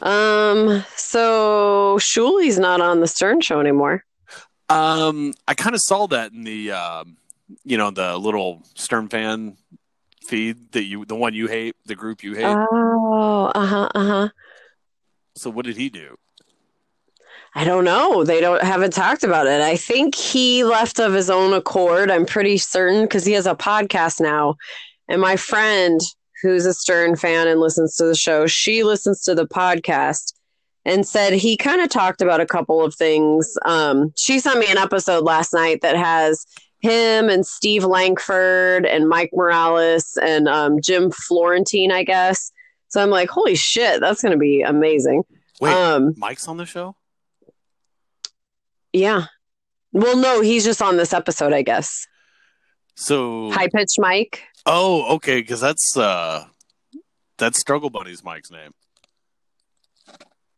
Um. 0.00 0.84
So 0.96 1.98
Shuli's 2.00 2.58
not 2.58 2.80
on 2.80 3.00
the 3.00 3.06
Stern 3.06 3.40
Show 3.40 3.60
anymore. 3.60 4.04
Um, 4.68 5.34
I 5.46 5.54
kind 5.54 5.74
of 5.74 5.82
saw 5.82 6.06
that 6.06 6.32
in 6.32 6.44
the, 6.44 6.72
um, 6.72 7.18
you 7.62 7.76
know, 7.76 7.90
the 7.90 8.16
little 8.16 8.62
Stern 8.74 9.08
fan 9.08 9.58
feed 10.26 10.72
that 10.72 10.84
you, 10.84 11.04
the 11.04 11.14
one 11.14 11.34
you 11.34 11.46
hate, 11.46 11.76
the 11.84 11.94
group 11.94 12.22
you 12.22 12.34
hate. 12.34 12.46
Oh. 12.46 13.52
Uh 13.54 13.66
huh. 13.66 13.88
Uh 13.94 14.04
huh. 14.04 14.28
so 15.36 15.50
what 15.50 15.66
did 15.66 15.76
he 15.76 15.90
do? 15.90 16.16
I 17.54 17.64
don't 17.64 17.84
know. 17.84 18.24
They 18.24 18.40
don't 18.40 18.62
haven't 18.62 18.92
talked 18.94 19.24
about 19.24 19.46
it. 19.46 19.60
I 19.60 19.76
think 19.76 20.14
he 20.14 20.64
left 20.64 20.98
of 20.98 21.12
his 21.12 21.28
own 21.28 21.52
accord. 21.52 22.10
I'm 22.10 22.24
pretty 22.24 22.56
certain 22.58 23.02
because 23.02 23.26
he 23.26 23.32
has 23.32 23.46
a 23.46 23.54
podcast 23.54 24.20
now. 24.20 24.54
And 25.08 25.20
my 25.20 25.36
friend, 25.36 26.00
who's 26.42 26.64
a 26.64 26.72
Stern 26.72 27.14
fan 27.16 27.46
and 27.48 27.60
listens 27.60 27.94
to 27.96 28.04
the 28.04 28.14
show, 28.14 28.46
she 28.46 28.82
listens 28.84 29.20
to 29.24 29.34
the 29.34 29.46
podcast 29.46 30.32
and 30.84 31.06
said 31.06 31.34
he 31.34 31.56
kind 31.56 31.80
of 31.82 31.90
talked 31.90 32.22
about 32.22 32.40
a 32.40 32.46
couple 32.46 32.82
of 32.82 32.94
things. 32.94 33.54
Um, 33.66 34.12
she 34.16 34.40
sent 34.40 34.58
me 34.58 34.66
an 34.70 34.78
episode 34.78 35.22
last 35.24 35.52
night 35.52 35.82
that 35.82 35.94
has 35.96 36.44
him 36.80 37.28
and 37.28 37.46
Steve 37.46 37.84
Langford 37.84 38.86
and 38.86 39.08
Mike 39.08 39.30
Morales 39.34 40.18
and 40.20 40.48
um, 40.48 40.80
Jim 40.82 41.10
Florentine, 41.12 41.92
I 41.92 42.02
guess. 42.02 42.50
So 42.88 43.00
I'm 43.00 43.10
like, 43.10 43.28
holy 43.28 43.54
shit, 43.54 44.00
that's 44.00 44.22
going 44.22 44.32
to 44.32 44.38
be 44.38 44.62
amazing. 44.62 45.22
Wait, 45.60 45.72
Um, 45.72 46.14
Mike's 46.16 46.48
on 46.48 46.56
the 46.56 46.66
show? 46.66 46.96
Yeah. 48.92 49.26
Well, 49.92 50.16
no, 50.16 50.40
he's 50.40 50.64
just 50.64 50.80
on 50.82 50.96
this 50.96 51.12
episode, 51.12 51.52
I 51.52 51.62
guess. 51.62 52.06
So, 52.94 53.50
High 53.52 53.68
pitched 53.68 53.98
Mike. 53.98 54.42
oh, 54.66 55.14
okay, 55.16 55.40
because 55.40 55.60
that's, 55.60 55.96
uh, 55.96 56.44
that's 57.38 57.58
Struggle 57.58 57.90
Buddy's 57.90 58.22
Mike's 58.24 58.50
name. 58.50 58.72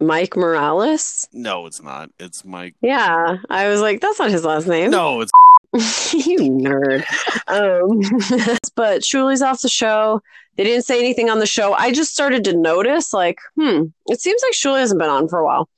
Mike 0.00 0.36
Morales. 0.36 1.26
No, 1.32 1.66
it's 1.66 1.80
not. 1.82 2.10
It's 2.18 2.44
Mike. 2.44 2.74
Yeah. 2.82 3.36
I 3.48 3.68
was 3.68 3.80
like, 3.80 4.00
that's 4.00 4.18
not 4.18 4.30
his 4.30 4.44
last 4.44 4.66
name. 4.66 4.90
No, 4.90 5.20
it's 5.20 5.32
you 6.14 6.38
nerd. 6.40 7.04
um, 7.48 8.00
but 8.76 9.02
Shuli's 9.02 9.40
off 9.42 9.60
the 9.62 9.68
show. 9.68 10.20
They 10.56 10.64
didn't 10.64 10.84
say 10.84 10.98
anything 10.98 11.30
on 11.30 11.38
the 11.38 11.46
show. 11.46 11.72
I 11.72 11.92
just 11.92 12.12
started 12.12 12.44
to 12.44 12.56
notice, 12.56 13.12
like, 13.12 13.38
hmm, 13.56 13.84
it 14.06 14.20
seems 14.20 14.42
like 14.42 14.52
Shuli 14.52 14.80
hasn't 14.80 15.00
been 15.00 15.10
on 15.10 15.28
for 15.28 15.38
a 15.38 15.44
while. 15.44 15.68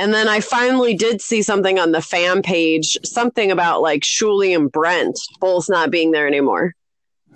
And 0.00 0.14
then 0.14 0.28
I 0.28 0.40
finally 0.40 0.94
did 0.94 1.20
see 1.20 1.42
something 1.42 1.78
on 1.78 1.92
the 1.92 2.00
fan 2.00 2.40
page, 2.40 2.96
something 3.04 3.50
about 3.50 3.82
like 3.82 4.00
Shuli 4.00 4.56
and 4.56 4.72
Brent 4.72 5.20
both 5.40 5.68
not 5.68 5.90
being 5.90 6.10
there 6.10 6.26
anymore. 6.26 6.74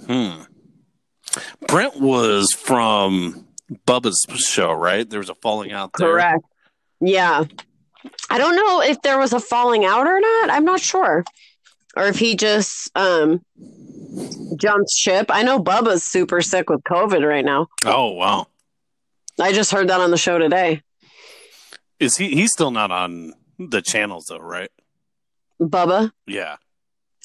Hmm. 0.07 0.45
Brent 1.69 2.01
was 2.01 2.55
from 2.55 3.47
Bubba's 3.87 4.25
show, 4.37 4.73
right? 4.73 5.09
There 5.09 5.19
was 5.19 5.29
a 5.29 5.35
falling 5.35 5.73
out 5.73 5.91
there. 5.99 6.13
Correct. 6.13 6.43
Yeah. 7.03 7.45
I 8.31 8.39
don't 8.39 8.57
know 8.57 8.81
if 8.81 9.03
there 9.03 9.19
was 9.19 9.35
a 9.35 9.41
falling 9.41 9.85
out 9.85 10.07
or 10.07 10.19
not. 10.19 10.49
I'm 10.49 10.65
not 10.65 10.81
sure. 10.81 11.23
Or 11.95 12.07
if 12.07 12.19
he 12.19 12.35
just 12.35 12.91
um 12.97 13.45
jumped 14.57 14.91
ship. 14.91 15.27
I 15.29 15.43
know 15.43 15.63
Bubba's 15.63 16.03
super 16.03 16.41
sick 16.41 16.71
with 16.71 16.83
COVID 16.85 17.29
right 17.29 17.45
now. 17.45 17.67
Oh 17.85 18.13
wow. 18.13 18.47
I 19.39 19.53
just 19.53 19.71
heard 19.71 19.89
that 19.89 20.01
on 20.01 20.11
the 20.11 20.17
show 20.17 20.39
today. 20.39 20.81
Is 22.05 22.17
he? 22.17 22.29
He's 22.29 22.53
still 22.53 22.71
not 22.71 22.91
on 22.91 23.33
the 23.59 23.83
channels 23.83 24.27
though, 24.27 24.39
right? 24.39 24.71
Bubba? 25.61 26.11
Yeah. 26.27 26.57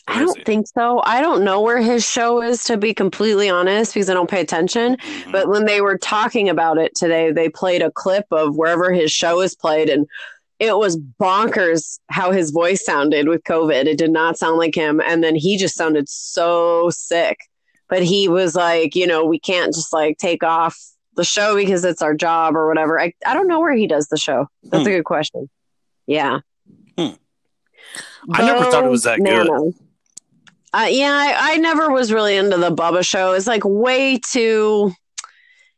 I 0.08 0.22
don't 0.22 0.44
think 0.44 0.66
so. 0.68 1.04
I 1.06 1.22
don't 1.22 1.44
know 1.44 1.62
where 1.62 1.80
his 1.80 2.04
show 2.10 2.42
is 2.42 2.64
to 2.64 2.78
be 2.78 2.96
completely 2.96 3.48
honest 3.48 3.94
because 3.94 4.10
I 4.10 4.16
don't 4.16 4.30
pay 4.30 4.42
attention. 4.42 4.98
Mhm. 4.98 5.32
But 5.32 5.50
when 5.50 5.66
they 5.66 5.82
were 5.82 6.00
talking 6.00 6.50
about 6.50 6.80
it 6.80 6.96
today, 6.96 7.32
they 7.32 7.48
played 7.48 7.84
a 7.84 7.92
clip 7.92 8.26
of 8.32 8.56
wherever 8.56 8.92
his 8.92 9.12
show 9.12 9.42
is 9.42 9.56
played, 9.56 9.88
and 9.88 10.08
it 10.58 10.76
was 10.78 10.98
bonkers 10.98 12.00
how 12.10 12.32
his 12.32 12.50
voice 12.50 12.84
sounded 12.84 13.28
with 13.28 13.44
COVID. 13.44 13.86
It 13.86 13.98
did 14.00 14.12
not 14.12 14.38
sound 14.38 14.58
like 14.58 14.76
him. 14.76 15.00
And 15.00 15.24
then 15.24 15.36
he 15.36 15.58
just 15.58 15.76
sounded 15.76 16.10
so 16.10 16.90
sick. 16.90 17.38
But 17.88 18.04
he 18.04 18.28
was 18.28 18.56
like, 18.56 18.96
you 18.96 19.08
know, 19.08 19.26
we 19.26 19.40
can't 19.40 19.74
just 19.74 19.94
like 19.94 20.18
take 20.18 20.44
off 20.44 20.78
the 21.20 21.26
show 21.26 21.58
because 21.58 21.84
it's 21.84 22.02
our 22.02 22.14
job 22.14 22.56
or 22.56 22.66
whatever. 22.66 23.00
I, 23.00 23.14
I 23.26 23.34
don't 23.34 23.50
know 23.50 23.60
where 23.60 23.74
he 23.74 23.88
does 23.88 24.08
the 24.08 24.18
show. 24.18 24.48
That's 24.64 24.88
a 24.88 24.90
good 24.90 25.04
question. 25.04 25.50
Yeah. 26.08 26.40
Hmm. 26.98 27.10
I 28.32 28.46
never 28.46 28.72
thought 28.72 28.86
it 28.86 28.90
was 28.90 29.04
that 29.04 29.20
good. 29.20 29.74
Uh, 30.72 30.88
yeah, 30.90 31.12
I, 31.12 31.54
I 31.54 31.58
never 31.58 31.92
was 31.92 32.14
really 32.14 32.38
into 32.38 32.56
the 32.58 32.74
Bubba 32.74 33.06
show. 33.06 33.34
It's 33.34 33.48
like 33.48 33.64
way 33.66 34.18
too. 34.18 34.94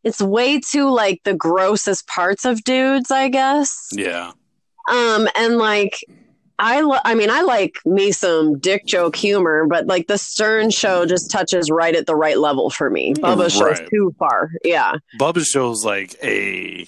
It's 0.04 0.22
way 0.22 0.60
too 0.60 0.92
like 0.92 1.22
the 1.24 1.34
grossest 1.34 2.08
parts 2.08 2.46
of 2.46 2.64
dudes, 2.64 3.10
I 3.10 3.30
guess. 3.30 3.90
Yeah. 3.94 4.32
Um, 4.92 5.28
and 5.36 5.58
like 5.58 5.98
I, 6.60 6.82
lo- 6.82 7.00
I 7.04 7.16
mean, 7.16 7.30
I 7.30 7.42
like 7.42 7.78
me 7.86 8.12
some 8.12 8.60
dick 8.60 8.86
joke 8.86 9.16
humor, 9.16 9.66
but 9.68 9.88
like 9.88 10.08
the 10.08 10.18
Stern 10.18 10.70
show 10.70 11.06
just 11.06 11.32
touches 11.32 11.70
right 11.72 11.96
at 11.96 12.06
the 12.06 12.16
right 12.16 12.38
level 12.38 12.70
for 12.70 12.90
me. 12.90 13.14
Bubba 13.14 13.50
show's 13.52 13.80
Right. 13.80 13.90
too 13.90 14.14
far. 14.20 14.52
Yeah. 14.64 14.96
Bubba 15.20 15.46
show's 15.46 15.84
like 15.86 16.16
a 16.24 16.88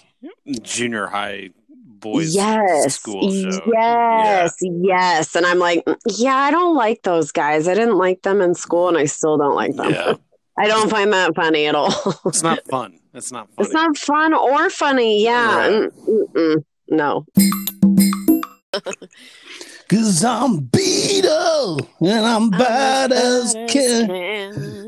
junior 0.61 1.07
high 1.07 1.49
boys 1.77 2.35
yes. 2.35 2.95
school 2.95 3.31
show. 3.31 3.61
Yes. 3.71 4.55
Yes. 4.61 5.35
And 5.35 5.45
I'm 5.45 5.59
like, 5.59 5.83
"Mm, 5.85 5.97
yeah, 6.17 6.35
I 6.35 6.51
don't 6.51 6.75
like 6.75 7.01
those 7.03 7.31
guys. 7.31 7.67
I 7.67 7.73
didn't 7.73 7.97
like 7.97 8.21
them 8.23 8.41
in 8.41 8.53
school, 8.55 8.89
and 8.89 8.97
I 8.97 9.05
still 9.05 9.37
don't 9.37 9.55
like 9.55 9.75
them. 9.75 9.91
Yeah. 9.91 10.13
I 10.57 10.67
don't 10.67 10.89
find 10.89 11.11
that 11.13 11.33
funny 11.35 11.65
at 11.65 11.73
all. 11.75 11.91
It's 12.25 12.43
not 12.43 12.59
fun. 12.67 12.99
It's 13.15 13.31
not 13.31 13.47
funny. 13.55 13.65
it's 13.65 13.73
not 13.73 13.97
fun 13.97 14.33
or 14.33 14.69
funny. 14.69 15.23
Yeah. 15.23 15.55
Right. 15.55 15.89
Mm. 16.35 16.63
No. 16.89 17.25
Cause 19.93 20.23
I'm 20.23 20.61
Beetle 20.61 21.87
and 22.01 22.25
I'm 22.25 22.49
bad 22.49 23.11
as 23.11 23.53
can. 23.69 24.09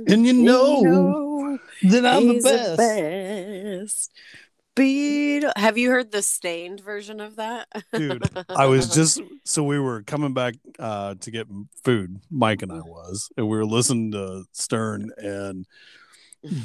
And 0.07 0.25
you 0.25 0.33
know 0.33 1.59
that 1.83 2.05
I'm 2.07 2.27
the 2.27 2.33
He's 2.33 2.43
best. 2.43 2.77
best. 2.77 4.12
Beetle. 4.75 5.51
Have 5.57 5.77
you 5.77 5.91
heard 5.91 6.12
the 6.12 6.24
Staind 6.24 6.79
version 6.79 7.19
of 7.19 7.35
that? 7.35 7.67
Dude, 7.93 8.27
I 8.50 8.65
was 8.65 8.89
just 8.95 9.21
so 9.43 9.63
we 9.63 9.77
were 9.79 10.01
coming 10.01 10.33
back 10.33 10.55
uh 10.79 11.13
to 11.19 11.29
get 11.29 11.45
food, 11.83 12.19
Mike 12.31 12.63
and 12.63 12.71
I 12.71 12.81
was, 12.81 13.29
and 13.38 13.47
we 13.47 13.57
were 13.57 13.65
listening 13.65 14.12
to 14.13 14.45
Stern 14.53 15.12
and 15.17 15.67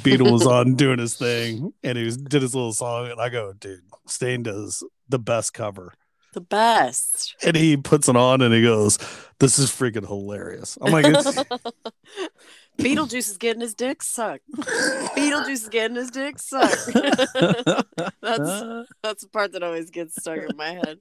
Beetle 0.01 0.31
was 0.33 0.47
on 0.47 0.73
doing 0.73 0.97
his 0.97 1.13
thing 1.13 1.73
and 1.83 1.95
he 1.95 2.05
was 2.05 2.17
did 2.17 2.41
his 2.41 2.55
little 2.55 2.73
song 2.73 3.11
and 3.11 3.21
I 3.21 3.29
go, 3.29 3.53
dude, 3.53 3.83
Staind 4.07 4.45
does 4.45 4.83
the 5.09 5.19
best 5.19 5.53
cover. 5.53 5.93
The 6.33 6.41
best. 6.41 7.35
And 7.43 7.55
he 7.55 7.77
puts 7.77 8.07
it 8.09 8.15
on 8.15 8.41
and 8.41 8.53
he 8.53 8.61
goes, 8.61 8.97
This 9.39 9.59
is 9.59 9.69
freaking 9.69 10.07
hilarious. 10.07 10.77
I'm 10.81 10.91
like, 10.91 11.05
Beetlejuice 12.77 13.13
is 13.13 13.37
getting 13.37 13.61
his 13.61 13.73
dick 13.73 14.01
sucked. 14.01 14.49
Beetlejuice 14.51 15.49
is 15.49 15.69
getting 15.69 15.97
his 15.97 16.11
dick 16.11 16.39
sucked. 16.39 16.93
that's 18.21 18.89
that's 19.03 19.23
the 19.23 19.29
part 19.31 19.51
that 19.53 19.63
always 19.63 19.89
gets 19.91 20.15
stuck 20.19 20.37
in 20.37 20.55
my 20.55 20.69
head. 20.69 20.99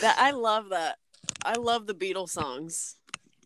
That 0.00 0.16
I 0.18 0.30
love 0.30 0.70
that. 0.70 0.98
I 1.44 1.54
love 1.54 1.86
the 1.86 1.94
Beetle 1.94 2.28
songs. 2.28 2.96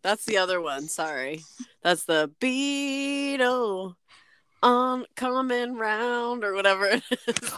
That's 0.03 0.25
the 0.25 0.39
other 0.39 0.61
one. 0.61 0.89
Sorry, 0.89 1.43
that's 1.83 2.05
the 2.05 2.31
Beetle 2.41 3.97
on 4.63 5.07
coming 5.17 5.77
round 5.77 6.45
or 6.45 6.55
whatever. 6.55 7.01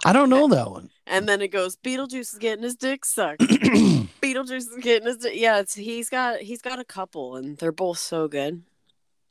I 0.04 0.12
don't 0.12 0.30
know 0.30 0.48
that 0.48 0.70
one. 0.70 0.90
and 1.06 1.28
then 1.28 1.42
it 1.42 1.48
goes, 1.48 1.76
Beetlejuice 1.76 2.32
is 2.32 2.38
getting 2.38 2.62
his 2.62 2.76
dick 2.76 3.04
sucked. 3.04 3.40
Beetlejuice 3.40 4.52
is 4.52 4.78
getting 4.80 5.08
his 5.08 5.18
dick. 5.18 5.32
Yeah, 5.34 5.60
it's 5.60 5.74
he's 5.74 6.08
got 6.08 6.40
he's 6.40 6.62
got 6.62 6.78
a 6.78 6.84
couple, 6.84 7.36
and 7.36 7.56
they're 7.58 7.72
both 7.72 7.98
so 7.98 8.28
good. 8.28 8.62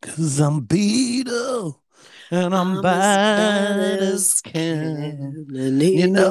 Cause 0.01 0.39
I'm 0.39 0.61
Beetle 0.61 1.81
and 2.31 2.55
I'm, 2.55 2.77
as 2.77 2.81
bad 2.81 3.99
as 3.99 4.41
can. 4.41 5.45
and 5.53 5.81
you 5.81 6.07
know. 6.07 6.21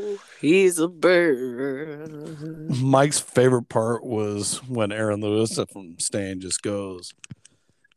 know 0.00 0.18
he's 0.40 0.78
a 0.78 0.88
bird. 0.88 2.70
Mike's 2.80 3.20
favorite 3.20 3.68
part 3.68 4.04
was 4.04 4.58
when 4.66 4.92
Aaron 4.92 5.20
Lewis 5.20 5.58
from 5.72 5.98
Staind 5.98 6.40
just 6.40 6.62
goes, 6.62 7.12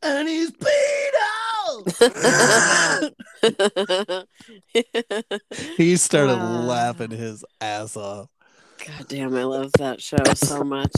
and 0.02 0.28
he's 0.28 0.50
Beetle. 0.50 1.19
he 5.76 5.96
started 5.96 6.36
Wow. 6.36 6.62
laughing 6.62 7.10
his 7.10 7.44
ass 7.60 7.96
off. 7.96 8.28
God 8.86 9.08
damn, 9.08 9.34
I 9.36 9.44
love 9.44 9.70
that 9.78 10.00
show 10.00 10.16
so 10.34 10.64
much. 10.64 10.92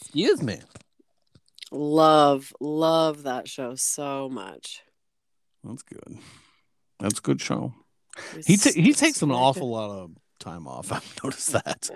Excuse 0.00 0.42
me. 0.42 0.60
Love, 1.70 2.52
love 2.60 3.24
that 3.24 3.48
show 3.48 3.74
so 3.74 4.28
much. 4.28 4.82
That's 5.64 5.82
good. 5.82 6.18
That's 7.00 7.18
a 7.18 7.22
good 7.22 7.40
show. 7.40 7.74
It's- 8.36 8.46
He 8.46 8.56
ta- 8.56 8.80
he 8.80 8.92
takes 8.94 9.20
an 9.22 9.30
awful 9.30 9.68
lot 9.70 9.90
of 9.90 10.10
time 10.38 10.66
off. 10.66 10.90
I've 10.92 11.14
noticed 11.22 11.52
that. 11.52 11.90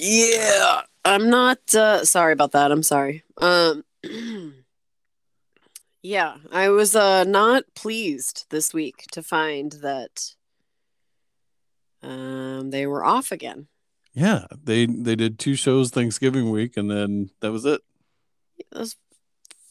Yeah, 0.00 0.82
I'm 1.04 1.28
not 1.28 1.58
uh, 1.74 2.04
sorry 2.04 2.32
about 2.32 2.52
that. 2.52 2.72
I'm 2.72 2.82
sorry. 2.82 3.24
Um, 3.38 3.84
yeah, 6.08 6.36
I 6.50 6.70
was 6.70 6.96
uh, 6.96 7.24
not 7.24 7.64
pleased 7.74 8.46
this 8.48 8.72
week 8.72 9.04
to 9.12 9.22
find 9.22 9.72
that 9.82 10.34
um, 12.02 12.70
they 12.70 12.86
were 12.86 13.04
off 13.04 13.30
again. 13.30 13.66
Yeah, 14.14 14.46
they 14.64 14.86
they 14.86 15.16
did 15.16 15.38
two 15.38 15.54
shows 15.54 15.90
Thanksgiving 15.90 16.50
week, 16.50 16.78
and 16.78 16.90
then 16.90 17.28
that 17.40 17.52
was 17.52 17.66
it. 17.66 17.82
Those 18.72 18.96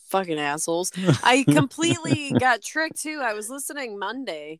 fucking 0.10 0.38
assholes. 0.38 0.92
I 1.24 1.44
completely 1.44 2.34
got 2.40 2.62
tricked 2.62 3.02
too. 3.02 3.20
I 3.24 3.34
was 3.34 3.50
listening 3.50 3.98
Monday 3.98 4.60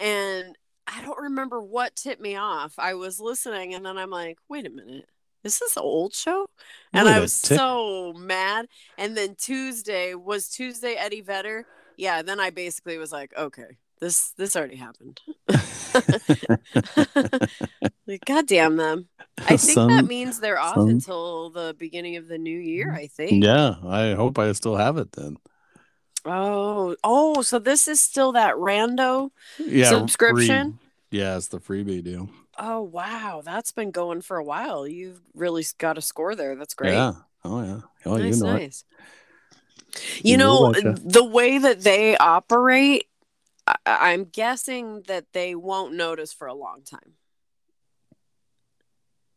and 0.00 0.56
I 0.86 1.02
don't 1.02 1.20
remember 1.20 1.60
what 1.60 1.96
tipped 1.96 2.22
me 2.22 2.36
off. 2.36 2.74
I 2.78 2.94
was 2.94 3.20
listening 3.20 3.74
and 3.74 3.84
then 3.84 3.98
I'm 3.98 4.10
like, 4.10 4.38
wait 4.48 4.66
a 4.66 4.70
minute. 4.70 5.08
Is 5.44 5.58
this 5.58 5.76
an 5.76 5.82
old 5.82 6.14
show? 6.14 6.48
And 6.92 7.06
Wait 7.06 7.12
I 7.14 7.20
was 7.20 7.40
tick- 7.40 7.56
so 7.58 8.12
mad. 8.14 8.66
And 8.96 9.16
then 9.16 9.34
Tuesday 9.36 10.14
was 10.14 10.48
Tuesday 10.48 10.94
Eddie 10.94 11.20
Vedder. 11.22 11.64
Yeah, 11.96 12.22
then 12.22 12.40
I 12.40 12.50
basically 12.50 12.98
was 12.98 13.12
like, 13.12 13.32
okay, 13.36 13.76
this 14.00 14.30
this 14.36 14.56
already 14.56 14.76
happened. 14.76 15.20
like, 18.06 18.24
God 18.24 18.46
damn 18.46 18.76
them. 18.76 19.08
I 19.38 19.56
think 19.56 19.76
that 19.90 20.06
means 20.06 20.40
they're 20.40 20.58
off 20.58 20.74
some- 20.74 20.88
until 20.88 21.50
the 21.50 21.74
beginning 21.78 22.16
of 22.16 22.28
the 22.28 22.38
new 22.38 22.58
year, 22.58 22.88
mm, 22.92 22.98
I 22.98 23.06
think. 23.06 23.44
yeah, 23.44 23.76
I 23.86 24.12
hope 24.12 24.38
I 24.38 24.52
still 24.52 24.76
have 24.76 24.96
it 24.98 25.12
then. 25.12 25.36
Oh, 26.24 26.96
oh, 27.04 27.42
so 27.42 27.58
this 27.58 27.88
is 27.88 28.00
still 28.00 28.32
that 28.32 28.54
rando? 28.56 29.30
Yeah, 29.58 29.88
Subscription? 29.88 30.72
free- 31.10 31.18
Yeah, 31.20 31.36
it's 31.36 31.48
the 31.48 31.60
freebie 31.60 32.02
deal. 32.02 32.28
Oh, 32.58 32.82
wow, 32.82 33.40
that's 33.44 33.70
been 33.70 33.92
going 33.92 34.20
for 34.20 34.36
a 34.36 34.44
while. 34.44 34.86
You've 34.86 35.20
really 35.32 35.64
got 35.78 35.96
a 35.96 36.02
score 36.02 36.34
there. 36.34 36.56
That's 36.56 36.74
great. 36.74 36.94
Yeah. 36.94 37.12
Oh 37.44 37.62
yeah. 37.62 37.80
Oh, 38.04 38.16
nice, 38.16 38.36
you 38.38 38.44
know 38.44 38.56
it. 38.56 38.60
nice. 38.60 38.84
You 40.24 40.32
You 40.32 40.36
know, 40.38 40.72
the 40.72 41.24
way 41.24 41.58
that 41.58 41.82
they 41.82 42.16
operate, 42.16 43.04
I- 43.66 43.76
I'm 43.86 44.24
guessing 44.24 45.02
that 45.06 45.32
they 45.32 45.54
won't 45.54 45.94
notice 45.94 46.32
for 46.32 46.48
a 46.48 46.54
long 46.54 46.82
time. 46.82 47.14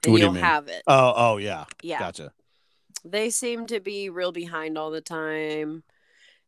And 0.03 0.13
you 0.13 0.19
you'll 0.19 0.33
mean? 0.33 0.43
have 0.43 0.67
it. 0.67 0.81
Oh, 0.87 1.13
oh 1.15 1.37
yeah. 1.37 1.65
Yeah. 1.83 1.99
Gotcha. 1.99 2.33
They 3.05 3.29
seem 3.29 3.67
to 3.67 3.79
be 3.79 4.09
real 4.09 4.31
behind 4.31 4.77
all 4.77 4.89
the 4.89 5.01
time 5.01 5.83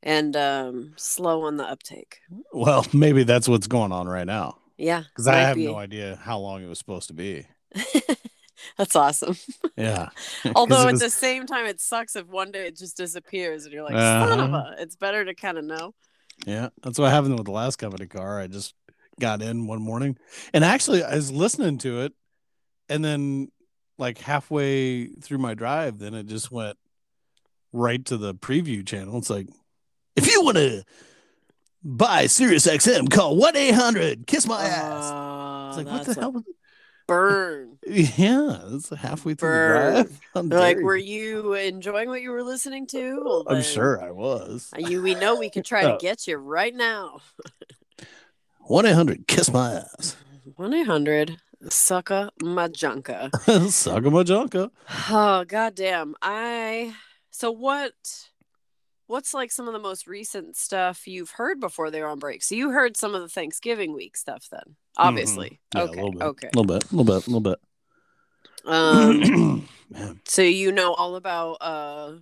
and 0.01 0.35
um 0.35 0.93
slow 0.97 1.43
on 1.43 1.57
the 1.57 1.65
uptake. 1.65 2.21
Well, 2.51 2.85
maybe 2.93 3.23
that's 3.23 3.47
what's 3.47 3.67
going 3.67 3.91
on 3.91 4.07
right 4.07 4.25
now 4.25 4.57
Yeah. 4.77 5.03
because 5.09 5.27
I 5.27 5.35
have 5.37 5.55
be. 5.55 5.65
no 5.65 5.75
idea 5.75 6.19
how 6.21 6.39
long 6.39 6.63
it 6.63 6.67
was 6.67 6.77
supposed 6.79 7.07
to 7.07 7.13
be. 7.13 7.45
That's 8.77 8.95
awesome. 8.95 9.35
Yeah. 9.77 10.09
Although 10.55 10.87
at 10.87 10.93
was- 10.93 11.01
the 11.01 11.09
same 11.09 11.45
time, 11.45 11.65
it 11.65 11.79
sucks 11.81 12.15
if 12.15 12.27
one 12.27 12.51
day 12.51 12.67
it 12.67 12.77
just 12.77 12.97
disappears 12.97 13.65
and 13.65 13.73
you're 13.73 13.83
like, 13.83 13.93
son 13.93 14.39
of 14.39 14.53
Uh-huh. 14.53 14.73
a. 14.77 14.81
It's 14.81 14.95
better 14.95 15.23
to 15.25 15.35
kind 15.35 15.57
of 15.57 15.65
know. 15.65 15.93
Yeah, 16.45 16.69
that's 16.81 16.97
what 16.97 17.11
happened 17.11 17.35
with 17.35 17.45
the 17.45 17.51
last 17.51 17.75
company 17.77 18.07
car. 18.07 18.39
I 18.39 18.47
just 18.47 18.73
got 19.19 19.41
in 19.43 19.67
one 19.67 19.81
morning, 19.81 20.17
and 20.51 20.63
actually, 20.65 21.03
I 21.03 21.13
was 21.15 21.31
listening 21.31 21.77
to 21.79 22.01
it, 22.01 22.13
and 22.89 23.05
then 23.05 23.49
like 23.99 24.17
halfway 24.17 25.05
through 25.07 25.37
my 25.37 25.53
drive, 25.53 25.99
then 25.99 26.15
it 26.15 26.25
just 26.25 26.51
went 26.51 26.77
right 27.71 28.03
to 28.05 28.17
the 28.17 28.33
preview 28.33 28.85
channel. 28.85 29.19
It's 29.19 29.29
like, 29.29 29.47
if 30.15 30.29
you 30.31 30.43
want 30.43 30.57
to 30.57 30.83
buy 31.83 32.25
Sirius 32.27 32.65
XM, 32.67 33.09
call 33.11 33.35
one 33.35 33.55
eight 33.55 33.73
hundred 33.75 34.27
Kiss 34.27 34.47
My 34.47 34.55
uh, 34.63 34.67
Ass. 34.67 35.11
Oh, 35.13 35.67
It's 35.69 35.77
like, 35.77 35.87
what 35.87 36.05
the 36.05 36.19
hell? 36.21 36.31
Was 36.31 36.43
Burn. 37.05 37.77
Yeah, 37.87 38.59
that's 38.65 38.89
halfway 38.89 39.33
through 39.33 39.49
Burn. 39.49 39.93
the 40.33 40.43
drive. 40.43 40.51
Like, 40.51 40.77
were 40.77 40.95
you. 40.95 41.53
enjoying 41.53 42.07
what 42.07 42.21
you 42.21 42.31
were 42.31 42.43
listening 42.43 42.87
to? 42.87 43.21
Well, 43.23 43.43
I'm 43.49 43.61
sure 43.61 44.01
I 44.01 44.11
was. 44.11 44.71
You, 44.77 45.01
we 45.01 45.13
know 45.15 45.35
we 45.37 45.49
can 45.49 45.63
try 45.63 45.83
to 45.83 45.97
get 46.01 46.27
you 46.27 46.37
right 46.37 46.73
now. 46.73 47.19
One 48.61 48.85
eight 48.85 48.93
hundred 48.95 49.27
Kiss 49.27 49.51
My 49.51 49.73
Ass. 49.73 50.15
1 50.55 50.73
800 50.73 51.37
Sucka 51.65 52.29
Majanka. 52.41 53.69
Suck 53.69 54.05
'em 54.05 54.13
a 54.15 54.23
junka. 54.23 54.69
Oh, 55.09 55.43
goddamn. 55.45 56.15
I. 56.21 56.93
So, 57.31 57.51
what. 57.51 57.93
What's 59.07 59.33
like 59.33 59.51
some 59.51 59.67
of 59.67 59.73
the 59.73 59.79
most 59.79 60.07
recent 60.07 60.55
stuff 60.55 61.07
you've 61.07 61.31
heard 61.31 61.59
before 61.59 61.91
they 61.91 62.01
were 62.01 62.07
on 62.07 62.19
break? 62.19 62.43
So 62.43 62.55
you 62.55 62.71
heard 62.71 62.95
some 62.97 63.13
of 63.15 63.21
the 63.21 63.29
Thanksgiving 63.29 63.93
week 63.93 64.15
stuff 64.17 64.47
then, 64.51 64.75
obviously. 64.97 65.59
Mm-hmm. 65.75 65.77
Yeah, 65.77 65.83
okay. 65.83 65.99
a 65.99 66.03
little 66.03 66.11
bit, 66.11 66.21
Okay. 66.23 66.47
a 66.53 66.59
little 66.59 66.79
bit, 66.79 66.91
a 66.91 66.95
little 66.95 67.05
bit, 67.05 67.27
a 67.27 67.29
little 67.29 67.41
bit. 67.41 67.59
Um, 68.65 69.69
so 70.25 70.41
you 70.41 70.71
know 70.71 70.93
all 70.93 71.15
about 71.15 71.53
uh 71.61 72.13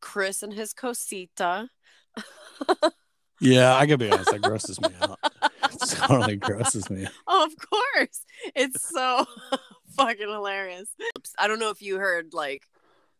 Chris 0.00 0.42
and 0.42 0.52
his 0.52 0.72
cosita. 0.72 1.68
Yeah, 3.40 3.74
I 3.74 3.84
gotta 3.84 3.98
be 3.98 4.10
honest. 4.10 4.30
That 4.30 4.42
grosses 4.42 4.80
me 4.80 4.88
out. 5.02 5.18
It 5.74 5.80
totally 5.90 6.36
grosses 6.36 6.88
me. 6.88 7.04
out. 7.04 7.12
Oh, 7.26 7.44
of 7.44 7.52
course. 7.58 8.20
It's 8.54 8.88
so 8.88 9.26
fucking 9.96 10.28
hilarious. 10.28 10.88
I 11.36 11.48
don't 11.48 11.58
know 11.58 11.70
if 11.70 11.82
you 11.82 11.98
heard 11.98 12.32
like 12.32 12.62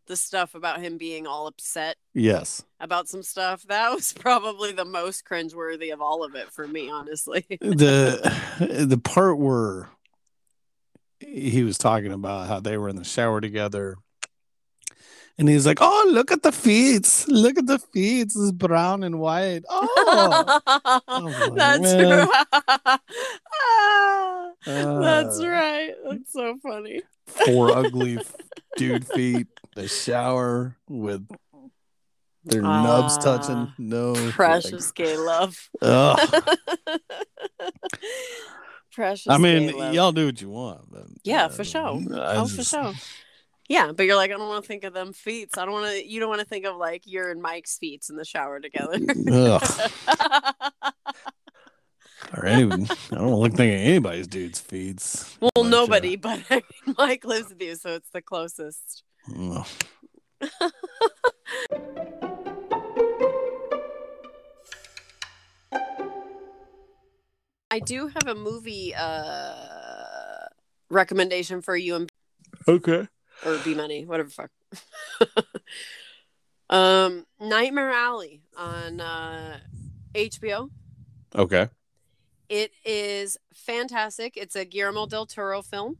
the 0.06 0.16
stuff 0.16 0.54
about 0.54 0.80
him 0.80 0.98
being 0.98 1.26
all 1.26 1.46
upset 1.46 1.96
Yes. 2.12 2.62
about 2.80 3.08
some 3.08 3.22
stuff. 3.22 3.62
That 3.64 3.92
was 3.92 4.12
probably 4.18 4.72
the 4.72 4.84
most 4.84 5.24
cringeworthy 5.24 5.92
of 5.92 6.00
all 6.02 6.24
of 6.24 6.34
it 6.34 6.52
for 6.52 6.66
me, 6.68 6.90
honestly. 6.90 7.46
the 7.60 8.84
the 8.88 8.98
part 8.98 9.38
where 9.38 9.88
he 11.20 11.62
was 11.62 11.78
talking 11.78 12.12
about 12.12 12.48
how 12.48 12.60
they 12.60 12.76
were 12.76 12.88
in 12.88 12.96
the 12.96 13.04
shower 13.04 13.40
together 13.40 13.96
and 15.38 15.48
he's 15.48 15.64
like 15.66 15.78
oh 15.80 16.10
look 16.12 16.30
at 16.30 16.42
the 16.42 16.52
feet 16.52 17.24
look 17.28 17.56
at 17.58 17.66
the 17.66 17.78
feet 17.78 18.22
it's 18.22 18.52
brown 18.52 19.02
and 19.02 19.18
white 19.18 19.62
oh 19.70 20.60
my 21.08 21.50
That's 21.56 21.80
man. 21.82 22.28
right. 22.28 23.00
Ah, 23.60 24.50
That's 24.66 25.40
Uh, 25.40 25.48
right. 25.48 25.90
That's 26.08 26.32
so 26.32 26.58
funny. 26.62 27.02
four 27.26 27.70
ugly 27.76 28.18
dude 28.76 29.06
feet 29.08 29.46
the 29.74 29.88
shower 29.88 30.76
with 30.88 31.26
their 32.44 32.62
nubs 32.62 33.16
Ah, 33.18 33.20
touching 33.22 33.72
no 33.78 34.14
Precious 34.32 34.90
gay 34.92 35.16
love. 35.16 35.56
Ugh. 35.82 36.18
Precious. 38.92 39.26
i 39.28 39.36
gay 39.36 39.42
mean 39.42 39.76
love. 39.78 39.94
y'all 39.94 40.12
do 40.12 40.26
what 40.26 40.40
you 40.40 40.48
want 40.50 40.82
but 40.90 41.06
Yeah, 41.24 41.46
uh, 41.46 41.48
for 41.48 41.64
sure. 41.64 41.80
I 42.14 42.36
Oh, 42.36 42.46
for 42.46 42.62
sure. 42.62 42.92
Yeah, 43.68 43.92
but 43.92 44.04
you're 44.04 44.14
like, 44.16 44.30
I 44.30 44.34
don't 44.34 44.46
want 44.48 44.62
to 44.62 44.68
think 44.68 44.84
of 44.84 44.92
them 44.92 45.12
feet. 45.14 45.48
I 45.56 45.64
don't 45.64 45.72
want 45.72 45.86
to. 45.90 46.06
You 46.06 46.20
don't 46.20 46.28
want 46.28 46.40
to 46.42 46.46
think 46.46 46.66
of 46.66 46.76
like 46.76 47.02
your 47.06 47.30
and 47.30 47.40
Mike's 47.40 47.78
feet 47.78 48.04
in 48.10 48.16
the 48.16 48.24
shower 48.24 48.60
together. 48.60 48.98
Ugh. 49.32 49.62
or 52.36 52.44
any, 52.46 52.64
I 52.64 52.86
don't 53.14 53.32
like 53.40 53.54
thinking 53.54 53.74
of 53.80 53.86
anybody's 53.86 54.26
dude's 54.26 54.60
feeds. 54.60 55.34
well, 55.40 55.50
But, 55.54 55.64
uh, 55.64 55.68
nobody, 55.68 56.16
but 56.16 56.40
I 56.50 56.56
mean, 56.86 56.94
Mike 56.98 57.24
lives 57.24 57.48
with 57.50 57.62
you, 57.62 57.74
so 57.76 57.94
it's 57.94 58.10
the 58.10 58.20
closest. 58.20 59.03
I 67.70 67.78
do 67.80 68.08
have 68.08 68.28
a 68.28 68.34
movie 68.34 68.94
uh 68.94 70.46
recommendation 70.90 71.62
for 71.62 71.76
you 71.76 71.94
and 71.96 72.12
okay. 72.68 73.08
or 73.44 73.58
B 73.64 73.74
Money, 73.74 74.04
whatever 74.04 74.28
fuck. 74.28 74.50
um, 76.70 77.26
Nightmare 77.40 77.90
Alley 77.90 78.42
on 78.56 79.00
uh 79.00 79.58
HBO. 80.14 80.70
Okay. 81.34 81.68
It 82.48 82.72
is 82.84 83.38
fantastic. 83.54 84.36
It's 84.36 84.54
a 84.54 84.64
Guillermo 84.64 85.06
del 85.06 85.26
Toro 85.26 85.62
film. 85.62 85.96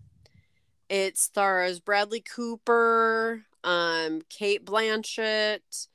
It 0.95 1.19
stars 1.19 1.81
Bradley 1.81 2.21
Cooper, 2.21 3.43
um, 3.65 4.23
Cate 4.31 4.65
Blanchett, 4.65 5.89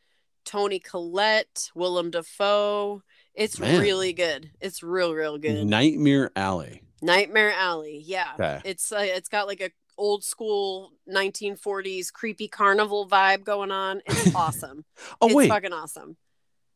Toni 0.43 0.79
Collette, 0.79 1.71
Willem 1.73 2.11
Dafoe. 2.11 3.01
It's 3.33 3.61
Man. 3.61 3.79
really 3.79 4.11
good. 4.11 4.51
It's 4.59 4.83
real, 4.83 5.13
real 5.13 5.37
good. 5.37 5.65
Nightmare 5.65 6.31
Alley. 6.35 6.83
Nightmare 7.01 7.53
Alley. 7.53 8.03
Yeah. 8.05 8.33
Okay. 8.33 8.59
It's 8.65 8.91
uh, 8.91 8.97
it's 8.99 9.29
got 9.29 9.47
like 9.47 9.61
a 9.61 9.71
old 9.97 10.25
school 10.25 10.91
1940s 11.09 12.11
creepy 12.11 12.49
carnival 12.49 13.07
vibe 13.07 13.45
going 13.45 13.71
on. 13.71 14.01
It's 14.05 14.35
awesome. 14.35 14.83
Oh 15.21 15.27
it's 15.27 15.35
wait, 15.35 15.47
fucking 15.47 15.71
awesome. 15.71 16.17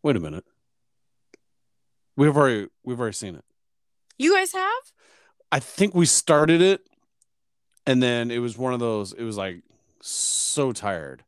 wait 0.02 0.16
a 0.16 0.22
minute. 0.22 0.46
We've 2.16 2.38
already 2.38 2.68
we've 2.86 3.02
already 3.02 3.16
seen 3.16 3.36
it. 3.36 3.44
You 4.18 4.34
guys 4.34 4.54
have? 4.54 4.94
I 5.52 5.60
think 5.60 5.94
we 5.94 6.06
started 6.06 6.62
it, 6.62 6.88
and 7.86 8.02
then 8.02 8.32
it 8.32 8.40
was 8.40 8.58
one 8.58 8.74
of 8.74 8.80
those. 8.80 9.14
It 9.14 9.24
was 9.24 9.38
like 9.38 9.64
so 10.02 10.72
tired. 10.72 11.24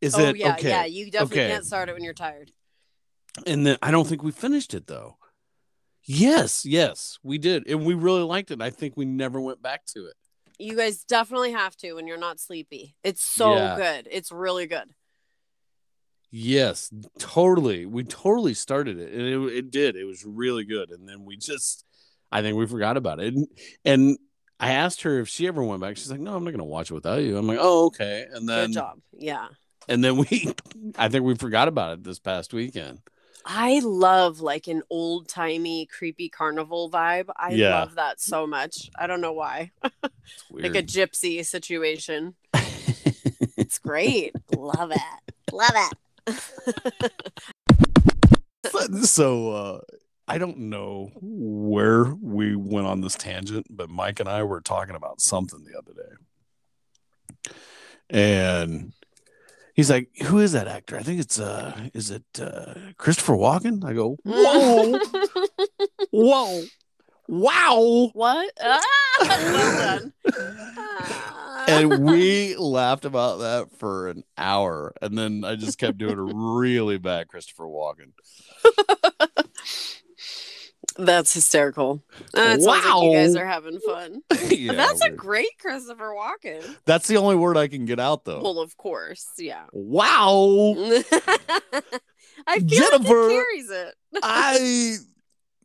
Is 0.00 0.14
oh 0.14 0.20
it 0.20 0.36
yeah, 0.36 0.52
okay? 0.52 0.68
yeah. 0.68 0.84
You 0.84 1.10
definitely 1.10 1.40
okay. 1.40 1.52
can't 1.52 1.66
start 1.66 1.88
it 1.88 1.92
when 1.92 2.04
you're 2.04 2.14
tired. 2.14 2.52
And 3.46 3.66
then 3.66 3.78
I 3.82 3.90
don't 3.90 4.06
think 4.06 4.22
we 4.22 4.30
finished 4.32 4.74
it 4.74 4.86
though. 4.86 5.16
Yes, 6.04 6.64
yes, 6.64 7.18
we 7.22 7.36
did, 7.36 7.68
and 7.68 7.84
we 7.84 7.92
really 7.92 8.22
liked 8.22 8.50
it. 8.50 8.62
I 8.62 8.70
think 8.70 8.96
we 8.96 9.04
never 9.04 9.40
went 9.40 9.60
back 9.60 9.84
to 9.94 10.06
it. 10.06 10.14
You 10.58 10.74
guys 10.74 11.04
definitely 11.04 11.52
have 11.52 11.76
to 11.76 11.92
when 11.92 12.06
you're 12.06 12.16
not 12.16 12.40
sleepy. 12.40 12.96
It's 13.04 13.22
so 13.22 13.54
Yeah. 13.54 13.76
good. 13.76 14.08
It's 14.10 14.32
really 14.32 14.66
good. 14.66 14.94
Yes, 16.30 16.92
totally. 17.18 17.86
We 17.86 18.04
totally 18.04 18.54
started 18.54 18.98
it, 18.98 19.12
and 19.12 19.22
it, 19.22 19.56
it 19.56 19.70
did. 19.70 19.96
It 19.96 20.04
was 20.04 20.24
really 20.24 20.64
good, 20.64 20.90
and 20.90 21.08
then 21.08 21.24
we 21.24 21.36
just, 21.36 21.84
I 22.32 22.42
think 22.42 22.56
we 22.56 22.66
forgot 22.66 22.96
about 22.96 23.20
it. 23.20 23.34
And, 23.34 23.46
and 23.84 24.18
I 24.60 24.72
asked 24.72 25.02
her 25.02 25.20
if 25.20 25.28
she 25.28 25.46
ever 25.46 25.62
went 25.62 25.80
back. 25.80 25.96
She's 25.96 26.10
like, 26.10 26.20
"No, 26.20 26.34
I'm 26.34 26.44
not 26.44 26.50
going 26.50 26.58
to 26.58 26.64
watch 26.64 26.90
it 26.90 26.94
without 26.94 27.22
you." 27.22 27.36
I'm 27.38 27.46
like, 27.46 27.58
"Oh, 27.60 27.86
okay." 27.86 28.26
And 28.32 28.48
then, 28.48 28.68
good 28.70 28.74
job. 28.74 28.98
Yeah. 29.16 29.48
and 29.88 30.02
then 30.02 30.16
we, 30.16 30.52
I 30.98 31.08
think 31.08 31.24
we 31.24 31.34
forgot 31.36 31.68
about 31.68 31.92
it 31.94 32.04
this 32.04 32.18
past 32.18 32.52
weekend. 32.52 33.00
I 33.44 33.80
love 33.84 34.40
like 34.40 34.66
an 34.66 34.82
old 34.90 35.28
timey 35.28 35.86
creepy 35.86 36.28
carnival 36.28 36.90
vibe. 36.90 37.28
I 37.36 37.52
Yeah. 37.52 37.78
love 37.78 37.94
that 37.94 38.20
so 38.20 38.46
much. 38.46 38.90
I 38.98 39.06
don't 39.06 39.20
know 39.20 39.32
why. 39.32 39.70
Like 40.50 40.74
a 40.74 40.82
gypsy 40.82 41.44
situation. 41.46 42.34
It's 43.56 43.78
great. 43.78 44.34
love 44.54 44.90
it. 44.92 45.52
Love 45.52 45.72
it. 46.26 47.12
so 49.06 49.50
uh 49.50 49.80
I 50.28 50.36
don't 50.36 50.58
know 50.58 51.10
where 51.20 52.04
we 52.04 52.54
went 52.54 52.86
on 52.86 53.00
this 53.00 53.14
tangent, 53.14 53.66
but 53.70 53.88
Mike 53.88 54.20
and 54.20 54.28
I 54.28 54.42
were 54.42 54.60
talking 54.60 54.94
about 54.94 55.22
something 55.22 55.64
the 55.64 55.78
other 55.78 55.92
day. 55.94 57.52
And 58.10 58.92
he's 59.74 59.88
like, 59.88 60.10
Who 60.26 60.38
is 60.38 60.52
that 60.52 60.68
actor? 60.68 60.98
I 60.98 61.02
think 61.02 61.20
it's 61.20 61.40
uh 61.40 61.88
is 61.94 62.10
it 62.10 62.24
uh 62.40 62.74
Christopher 62.98 63.34
Walken? 63.34 63.84
I 63.84 63.94
go, 63.94 64.18
Whoa, 64.22 64.98
whoa, 66.10 66.64
wow. 67.26 68.10
what? 68.12 68.52
Ah, 68.60 68.80
well 69.20 69.98
done. 69.98 70.12
Ah. 70.26 71.64
And 71.68 72.04
we 72.04 72.56
laughed 72.58 73.04
about 73.04 73.38
that 73.38 73.78
for 73.78 74.08
an 74.08 74.24
hour. 74.38 74.94
And 75.02 75.16
then 75.18 75.44
I 75.44 75.54
just 75.54 75.78
kept 75.78 75.98
doing 75.98 76.18
a 76.18 76.22
really 76.22 76.98
bad 76.98 77.28
Christopher 77.28 77.64
Walken. 77.64 78.12
That's 80.98 81.32
hysterical. 81.32 82.02
Uh, 82.36 82.40
it 82.40 82.62
sounds 82.62 82.66
like 82.66 83.02
you 83.04 83.12
guys 83.14 83.36
are 83.36 83.46
having 83.46 83.78
fun. 83.78 84.20
yeah, 84.50 84.72
That's 84.74 85.00
a 85.00 85.10
great 85.10 85.56
Christopher 85.60 86.12
Walken. 86.12 86.76
That's 86.86 87.06
the 87.06 87.18
only 87.18 87.36
word 87.36 87.56
I 87.56 87.68
can 87.68 87.84
get 87.84 88.00
out 88.00 88.24
though. 88.24 88.42
Well, 88.42 88.58
of 88.58 88.76
course, 88.76 89.28
yeah. 89.38 89.62
Wow. 89.72 90.74
I 92.46 92.58
feel 92.58 92.66
Jennifer, 92.66 92.98
like 92.98 93.30
it 93.30 93.32
carries 93.32 93.70
it. 93.70 93.94
I 94.24 94.96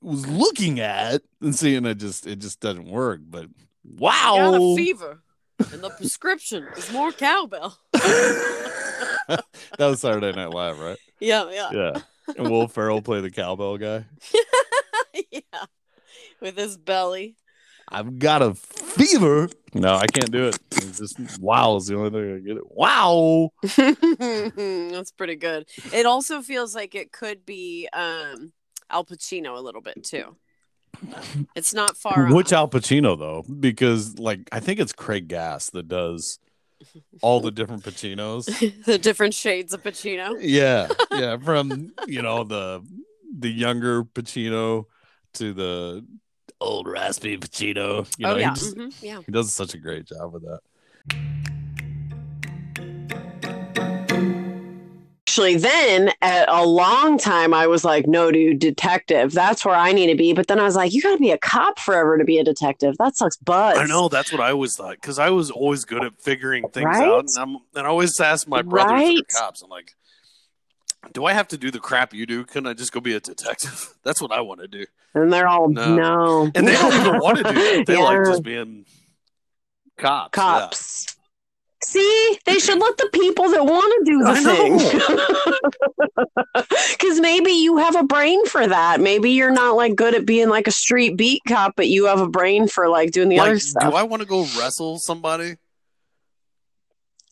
was 0.02 0.28
looking 0.28 0.80
at 0.80 1.24
and 1.42 1.56
seeing 1.56 1.86
it 1.86 1.96
just 1.96 2.28
it 2.28 2.38
just 2.38 2.60
doesn't 2.60 2.88
work, 2.88 3.22
but 3.28 3.48
wow, 3.84 4.36
Got 4.38 4.54
a 4.54 4.62
wow. 4.62 4.76
fever, 4.76 5.24
and 5.72 5.82
the 5.84 5.90
prescription 5.90 6.68
is 6.78 6.92
more 6.92 7.12
cowbell. 7.12 7.78
that 7.94 9.42
was 9.80 10.02
Saturday 10.02 10.32
Night 10.34 10.52
Live, 10.52 10.78
right? 10.80 10.98
Yeah, 11.20 11.50
yeah, 11.52 11.70
Yeah. 11.72 12.02
And 12.38 12.50
Will 12.50 12.68
Ferrell 12.68 13.02
played 13.02 13.24
the 13.24 13.32
cowbell 13.32 13.78
guy. 13.78 14.06
With 16.44 16.58
his 16.58 16.78
belly. 16.78 17.38
I've 17.90 18.20
got 18.20 18.42
a 18.42 18.54
fever. 18.54 19.50
No, 19.74 19.96
I 19.96 20.06
can't 20.08 20.32
do 20.32 20.48
it. 20.48 20.60
It's 20.72 21.00
just 21.00 21.40
wow 21.40 21.78
is 21.78 21.88
the 21.88 21.96
only 21.96 22.12
thing 22.12 22.36
I 22.36 22.40
get 22.40 22.58
it. 22.58 22.64
Wow. 22.70 23.50
That's 24.94 25.12
pretty 25.12 25.36
good. 25.36 25.68
It 25.92 26.06
also 26.06 26.42
feels 26.42 26.76
like 26.76 26.96
it 26.96 27.12
could 27.12 27.46
be 27.46 27.88
um 27.94 28.52
Al 28.90 29.06
Pacino 29.06 29.58
a 29.58 29.62
little 29.62 29.82
bit 29.82 30.04
too. 30.04 30.36
It's 31.56 31.74
not 31.74 31.98
far 31.98 32.28
Which 32.28 32.54
off. 32.54 32.74
Al 32.74 32.82
Pacino 32.82 33.18
though? 33.18 33.44
Because 33.44 34.20
like 34.20 34.48
I 34.52 34.60
think 34.60 34.80
it's 34.80 34.94
Craig 34.94 35.28
Gass 35.28 35.70
that 35.72 35.88
does 35.88 36.40
all 37.22 37.40
the 37.40 37.52
different 37.52 37.84
Pacinos. 37.84 38.46
the 38.86 38.98
different 38.98 39.34
shades 39.34 39.74
of 39.74 39.84
Pacino. 39.84 40.38
Yeah, 40.40 40.90
yeah, 41.12 41.38
from 41.44 41.94
you 42.08 42.22
know 42.22 42.44
the 42.44 42.86
the 43.38 43.50
younger 43.50 44.04
Pacino 44.04 44.86
to 45.36 45.54
the 45.54 46.06
old 46.64 46.88
raspy 46.88 47.38
Pacino. 47.38 48.08
You 48.18 48.26
know, 48.28 48.34
oh 48.34 48.38
yeah, 48.38 48.50
he, 48.50 48.56
just- 48.56 48.76
mhm, 48.78 48.94
yeah. 49.04 49.20
he 49.26 49.32
does 49.32 49.54
such 49.54 49.74
a 49.74 49.78
great 49.78 50.06
job 50.06 50.34
with 50.34 50.44
that. 50.44 50.60
actually 55.26 55.56
then 55.58 56.12
at 56.22 56.48
a 56.48 56.64
long 56.64 57.18
time 57.18 57.56
I 57.56 57.66
was 57.66 57.84
like, 57.84 58.06
no, 58.06 58.30
dude, 58.32 58.60
detective. 58.60 59.32
That's 59.32 59.66
where 59.66 59.74
I 59.74 59.92
need 59.92 60.08
to 60.08 60.16
be. 60.16 60.32
But 60.34 60.46
then 60.46 60.60
I 60.60 60.64
was 60.64 60.76
like, 60.76 60.94
you 60.94 61.02
gotta 61.02 61.18
be 61.18 61.32
a 61.32 61.40
cop 61.40 61.80
forever 61.80 62.20
to 62.20 62.24
be 62.24 62.38
a 62.38 62.44
detective. 62.44 62.96
That 63.00 63.16
sucks 63.18 63.38
buzz. 63.38 63.76
I 63.80 63.86
know 63.88 64.10
that's 64.10 64.32
what 64.32 64.42
I 64.42 64.52
always 64.52 64.76
thought 64.76 64.94
because 65.02 65.18
I 65.18 65.32
was 65.32 65.50
always 65.50 65.86
good 65.86 66.04
at 66.04 66.22
figuring 66.22 66.70
things 66.70 66.86
Right? 66.86 67.08
out, 67.08 67.26
and 67.28 67.38
I'm 67.40 67.58
and 67.74 67.88
I 67.88 67.90
always 67.90 68.20
asked 68.20 68.48
my 68.48 68.62
brothers 68.62 68.92
if 68.92 68.98
Right. 69.08 69.16
they're 69.28 69.42
cops. 69.42 69.64
I'm 69.64 69.70
like, 69.72 69.94
do 71.12 71.26
I 71.26 71.34
have 71.34 71.48
to 71.50 71.58
do 71.58 71.70
the 71.72 71.80
crap 71.80 72.14
you 72.14 72.26
do? 72.26 72.46
Can 72.46 72.66
I 72.66 72.74
just 72.74 72.92
go 72.92 73.00
be 73.02 73.14
a 73.14 73.20
detective? 73.20 73.94
That's 74.04 74.22
what 74.22 74.32
I 74.32 74.42
want 74.42 74.62
to 74.62 74.68
do. 74.68 74.86
And 75.14 75.32
they're 75.32 75.48
all 75.48 75.70
No. 75.70 75.96
no. 75.96 76.52
And 76.56 76.68
they 76.68 76.74
don't 76.74 76.94
even 76.94 77.20
want 77.20 77.38
to 77.40 77.44
do 77.44 77.54
that. 77.54 77.84
They 77.86 77.98
like 78.02 78.26
just 78.26 78.44
being 78.44 78.86
cops. 79.98 80.38
yeah. 80.38 80.44
cops. 80.44 81.08
See, 81.86 82.40
they 82.46 82.60
should 82.60 82.80
let 82.80 82.96
the 82.98 83.10
people 83.12 83.50
that 83.50 83.66
want 83.66 84.06
to 84.06 84.12
do 84.12 84.24
the 84.24 84.36
thing. 84.42 84.80
Because 86.92 87.20
maybe 87.20 87.52
you 87.52 87.78
have 87.78 87.96
a 87.96 88.04
brain 88.04 88.46
for 88.46 88.66
that. 88.66 89.02
Maybe 89.02 89.32
you're 89.32 89.52
not 89.52 89.76
like 89.76 89.96
good 89.96 90.16
at 90.16 90.26
being 90.26 90.48
like 90.50 90.68
a 90.68 90.72
street 90.72 91.18
beat 91.18 91.42
cop, 91.48 91.74
but 91.76 91.90
you 91.90 92.06
have 92.06 92.22
a 92.22 92.30
brain 92.30 92.68
for 92.68 92.88
like 92.88 93.12
doing 93.12 93.28
the 93.30 93.40
other 93.40 93.60
stuff. 93.60 93.92
do 93.92 93.98
I 93.98 94.04
want 94.04 94.22
to 94.22 94.28
go 94.28 94.46
wrestle 94.58 94.98
somebody 95.00 95.56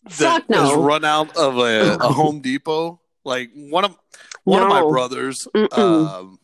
Fuck 0.10 0.50
no. 0.50 0.82
run 0.84 1.06
out 1.06 1.36
of 1.38 1.58
a, 1.58 1.94
a 2.02 2.08
Home 2.10 2.42
Depot? 2.42 3.00
Like 3.24 3.52
one 3.54 3.86
of 3.86 3.98
one 4.44 4.64
of 4.64 4.70
my 4.70 4.82
brothers, 4.82 5.48
um, 5.72 6.40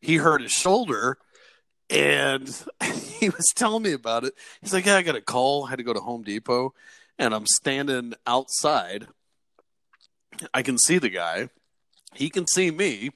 he 0.00 0.16
hurt 0.16 0.42
his 0.42 0.52
shoulder, 0.52 1.18
and 1.90 2.48
he 3.18 3.28
was 3.28 3.52
telling 3.54 3.82
me 3.82 3.92
about 3.92 4.24
it. 4.24 4.34
He's 4.60 4.72
like, 4.72 4.86
"Yeah, 4.86 4.96
I 4.96 5.02
got 5.02 5.16
a 5.16 5.20
call. 5.20 5.66
I 5.66 5.70
had 5.70 5.76
to 5.76 5.82
go 5.82 5.92
to 5.92 6.00
Home 6.00 6.22
Depot, 6.22 6.74
and 7.18 7.34
I'm 7.34 7.46
standing 7.46 8.14
outside. 8.26 9.06
I 10.54 10.62
can 10.62 10.78
see 10.78 10.98
the 10.98 11.10
guy. 11.10 11.50
He 12.14 12.30
can 12.30 12.46
see 12.46 12.70
me. 12.70 13.10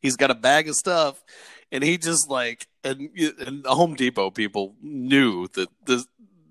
He's 0.00 0.16
got 0.16 0.30
a 0.30 0.34
bag 0.34 0.68
of 0.68 0.74
stuff." 0.74 1.22
And 1.70 1.84
he 1.84 1.98
just 1.98 2.30
like 2.30 2.66
and 2.82 3.10
and 3.46 3.64
the 3.64 3.74
Home 3.74 3.94
Depot 3.94 4.30
people 4.30 4.74
knew 4.80 5.48
that 5.48 5.68
this 5.84 6.06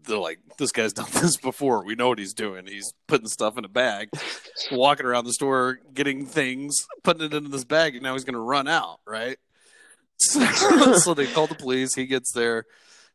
they're 0.08 0.17
like 0.17 0.39
this 0.58 0.72
guy's 0.72 0.93
done 0.93 1.08
this 1.13 1.38
before. 1.38 1.84
We 1.84 1.96
know 1.96 2.10
what 2.10 2.20
he's 2.20 2.34
doing. 2.34 2.65
He's 2.67 2.93
putting 3.08 3.28
stuff 3.28 3.58
in 3.58 3.65
a 3.65 3.70
bag, 3.70 4.10
walking 4.72 5.06
around 5.06 5.26
the 5.26 5.34
store, 5.34 5.80
getting 5.93 6.26
things, 6.26 6.76
putting 7.04 7.24
it 7.24 7.34
into 7.34 7.50
this 7.50 7.65
bag, 7.65 7.96
and 7.96 8.04
now 8.04 8.13
he's 8.13 8.24
going 8.24 8.34
to 8.34 8.39
run 8.39 8.67
out, 8.67 9.00
right? 9.06 9.38
So, 10.20 10.93
so 10.93 11.13
they 11.13 11.28
call 11.28 11.46
the 11.46 11.54
police. 11.54 11.93
He 11.93 12.08
gets 12.08 12.32
there, 12.32 12.65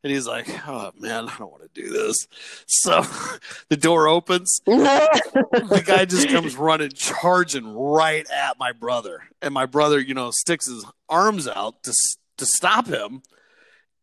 and 0.04 0.12
he's 0.12 0.24
like, 0.24 0.48
"Oh 0.68 0.92
man, 0.96 1.28
I 1.28 1.36
don't 1.36 1.50
want 1.50 1.62
to 1.62 1.82
do 1.82 1.90
this." 1.90 2.28
So 2.66 3.04
the 3.68 3.76
door 3.76 4.06
opens. 4.06 4.60
The 4.64 5.82
guy 5.84 6.04
just 6.04 6.28
comes 6.28 6.56
running, 6.56 6.90
charging 6.90 7.74
right 7.74 8.24
at 8.30 8.56
my 8.56 8.70
brother, 8.70 9.24
and 9.42 9.52
my 9.52 9.66
brother, 9.66 9.98
you 9.98 10.14
know, 10.14 10.30
sticks 10.30 10.66
his 10.66 10.86
arms 11.08 11.48
out 11.48 11.82
to 11.82 11.92
to 12.36 12.46
stop 12.46 12.86
him, 12.86 13.22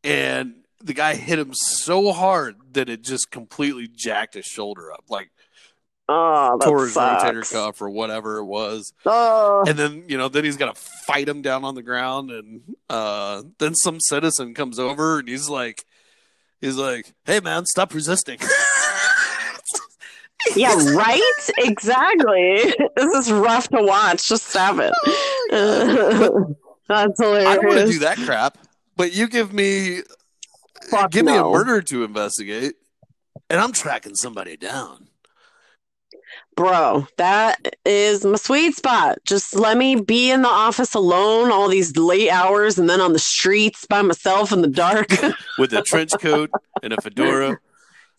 and 0.04 0.56
the 0.84 0.94
guy 0.94 1.15
hit 1.15 1.39
him 1.39 1.52
so 1.54 2.12
hard 2.12 2.56
that 2.74 2.89
it 2.89 3.02
just 3.04 3.32
completely 3.32 3.88
jacked 3.88 4.34
his 4.36 4.46
shoulder 4.46 4.92
up, 4.92 5.04
like 5.10 5.30
oh, 6.08 6.58
tore 6.62 6.86
his 6.86 6.94
sucks. 6.94 7.24
rotator 7.24 7.52
cuff 7.52 7.82
or 7.82 7.89
whatever 7.89 8.38
it 8.38 8.46
was. 8.46 8.94
Oh, 9.06 9.63
And 9.68 9.78
then 9.78 10.04
you 10.08 10.18
know, 10.18 10.30
then 10.30 10.44
he's 10.46 10.58
got 10.58 10.74
to 10.74 10.82
fight 11.06 11.28
him 11.28 11.42
down 11.42 11.63
on 11.65 11.76
the 11.76 11.84
ground, 11.84 12.32
and 12.32 12.62
uh, 12.89 13.44
then 13.58 13.76
some 13.76 14.00
citizen 14.00 14.54
comes 14.54 14.80
over 14.80 15.20
and 15.20 15.28
he's 15.28 15.50
like, 15.50 15.86
he's 16.62 16.78
like, 16.78 17.13
"Hey 17.26 17.39
man, 17.39 17.65
stop 17.65 17.94
resisting." 17.94 18.39
yeah, 20.56 20.74
right? 20.94 21.22
exactly. 21.58 22.74
This 22.96 23.28
is 23.28 23.32
rough 23.32 23.68
to 23.70 23.82
watch. 23.82 24.28
Just 24.28 24.48
stop 24.48 24.78
it. 24.80 24.94
That's 26.88 27.20
hilarious. 27.20 27.48
I 27.48 27.56
don't 27.56 27.65
want 27.68 27.80
to 27.80 27.92
do 27.92 28.00
that 28.00 28.18
crap, 28.18 28.58
but 28.98 29.13
you 29.13 29.28
give 29.28 29.54
me 29.54 30.02
Fuck 30.89 31.12
give 31.12 31.25
me 31.25 31.36
a 31.36 31.43
murder 31.43 31.82
to 31.82 32.04
investigate, 32.04 32.75
and 33.49 33.60
I'm 33.60 33.71
tracking 33.73 34.15
somebody 34.15 34.58
down. 34.58 35.08
Bro, 36.56 37.08
that 37.17 37.75
is 37.86 38.25
my 38.25 38.36
sweet 38.36 38.75
spot. 38.75 39.19
Just 39.25 39.56
let 39.56 39.78
me 39.78 39.95
be 39.95 40.30
in 40.30 40.41
the 40.41 40.49
office 40.49 40.93
alone 40.93 41.52
all 41.52 41.69
these 41.69 41.95
late 41.95 42.30
hours 42.30 42.78
and 42.78 42.89
then 42.89 42.99
on 42.99 43.13
the 43.13 43.19
streets 43.19 43.86
by 43.86 44.02
myself 44.02 44.52
in 44.52 44.62
the 44.62 44.67
dark. 44.67 45.10
with 45.58 45.73
a 45.73 45.82
trench 45.82 46.12
coat 46.19 46.49
and 46.84 46.91
a 46.93 47.02
fedora. 47.02 47.58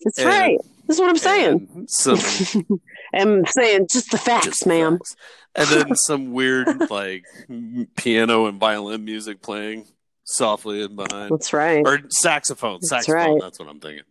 That's 0.05 0.19
And- 0.19 0.27
right. 0.29 0.59
That's 0.87 0.99
what 0.99 1.09
I'm 1.11 1.19
saying. 1.19 1.85
Some 1.87 2.19
I'm 3.15 3.47
saying 3.47 3.87
just 3.93 4.11
the 4.11 4.19
facts, 4.19 4.47
just 4.47 4.67
ma'am. 4.67 4.99
facts. 4.99 5.15
And 5.55 5.69
then 5.69 5.95
some 5.95 6.33
weird 6.33 6.91
like 6.91 7.25
piano 7.97 8.47
and 8.47 8.59
violin 8.59 9.05
music 9.05 9.41
playing 9.41 9.87
softly 10.31 10.83
in 10.83 10.97
behind, 10.97 11.31
That's 11.33 11.53
right. 11.53 11.83
or 11.87 11.99
saxophone. 12.11 12.75
That's 12.81 12.89
Saxophone. 13.07 13.33
right. 13.33 13.41
That's 13.41 13.59
what 13.59 13.69
I'm 13.69 13.81
thinking. 13.81 14.05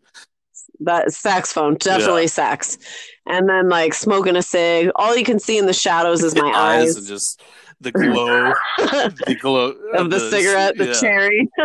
That 0.81 1.11
saxophone, 1.11 1.75
definitely 1.75 2.27
sax. 2.27 2.77
And 3.25 3.49
then 3.49 3.67
like 3.69 3.93
smoking 3.93 4.35
a 4.37 4.41
cig. 4.41 4.89
All 4.95 5.15
you 5.17 5.25
can 5.25 5.39
see 5.39 5.57
in 5.57 5.65
the 5.65 5.73
shadows 5.73 6.23
is 6.23 6.35
my 6.41 6.41
eyes 6.49 6.89
eyes. 6.89 6.95
and 6.97 7.05
just 7.07 7.41
the 7.81 7.91
glow, 7.91 8.53
the 8.77 9.37
glow 9.39 9.71
of 9.95 10.09
the, 10.09 10.19
cigarette, 10.29 10.77
the 10.77 10.87
yeah. 10.87 10.93
cherry. 10.99 11.49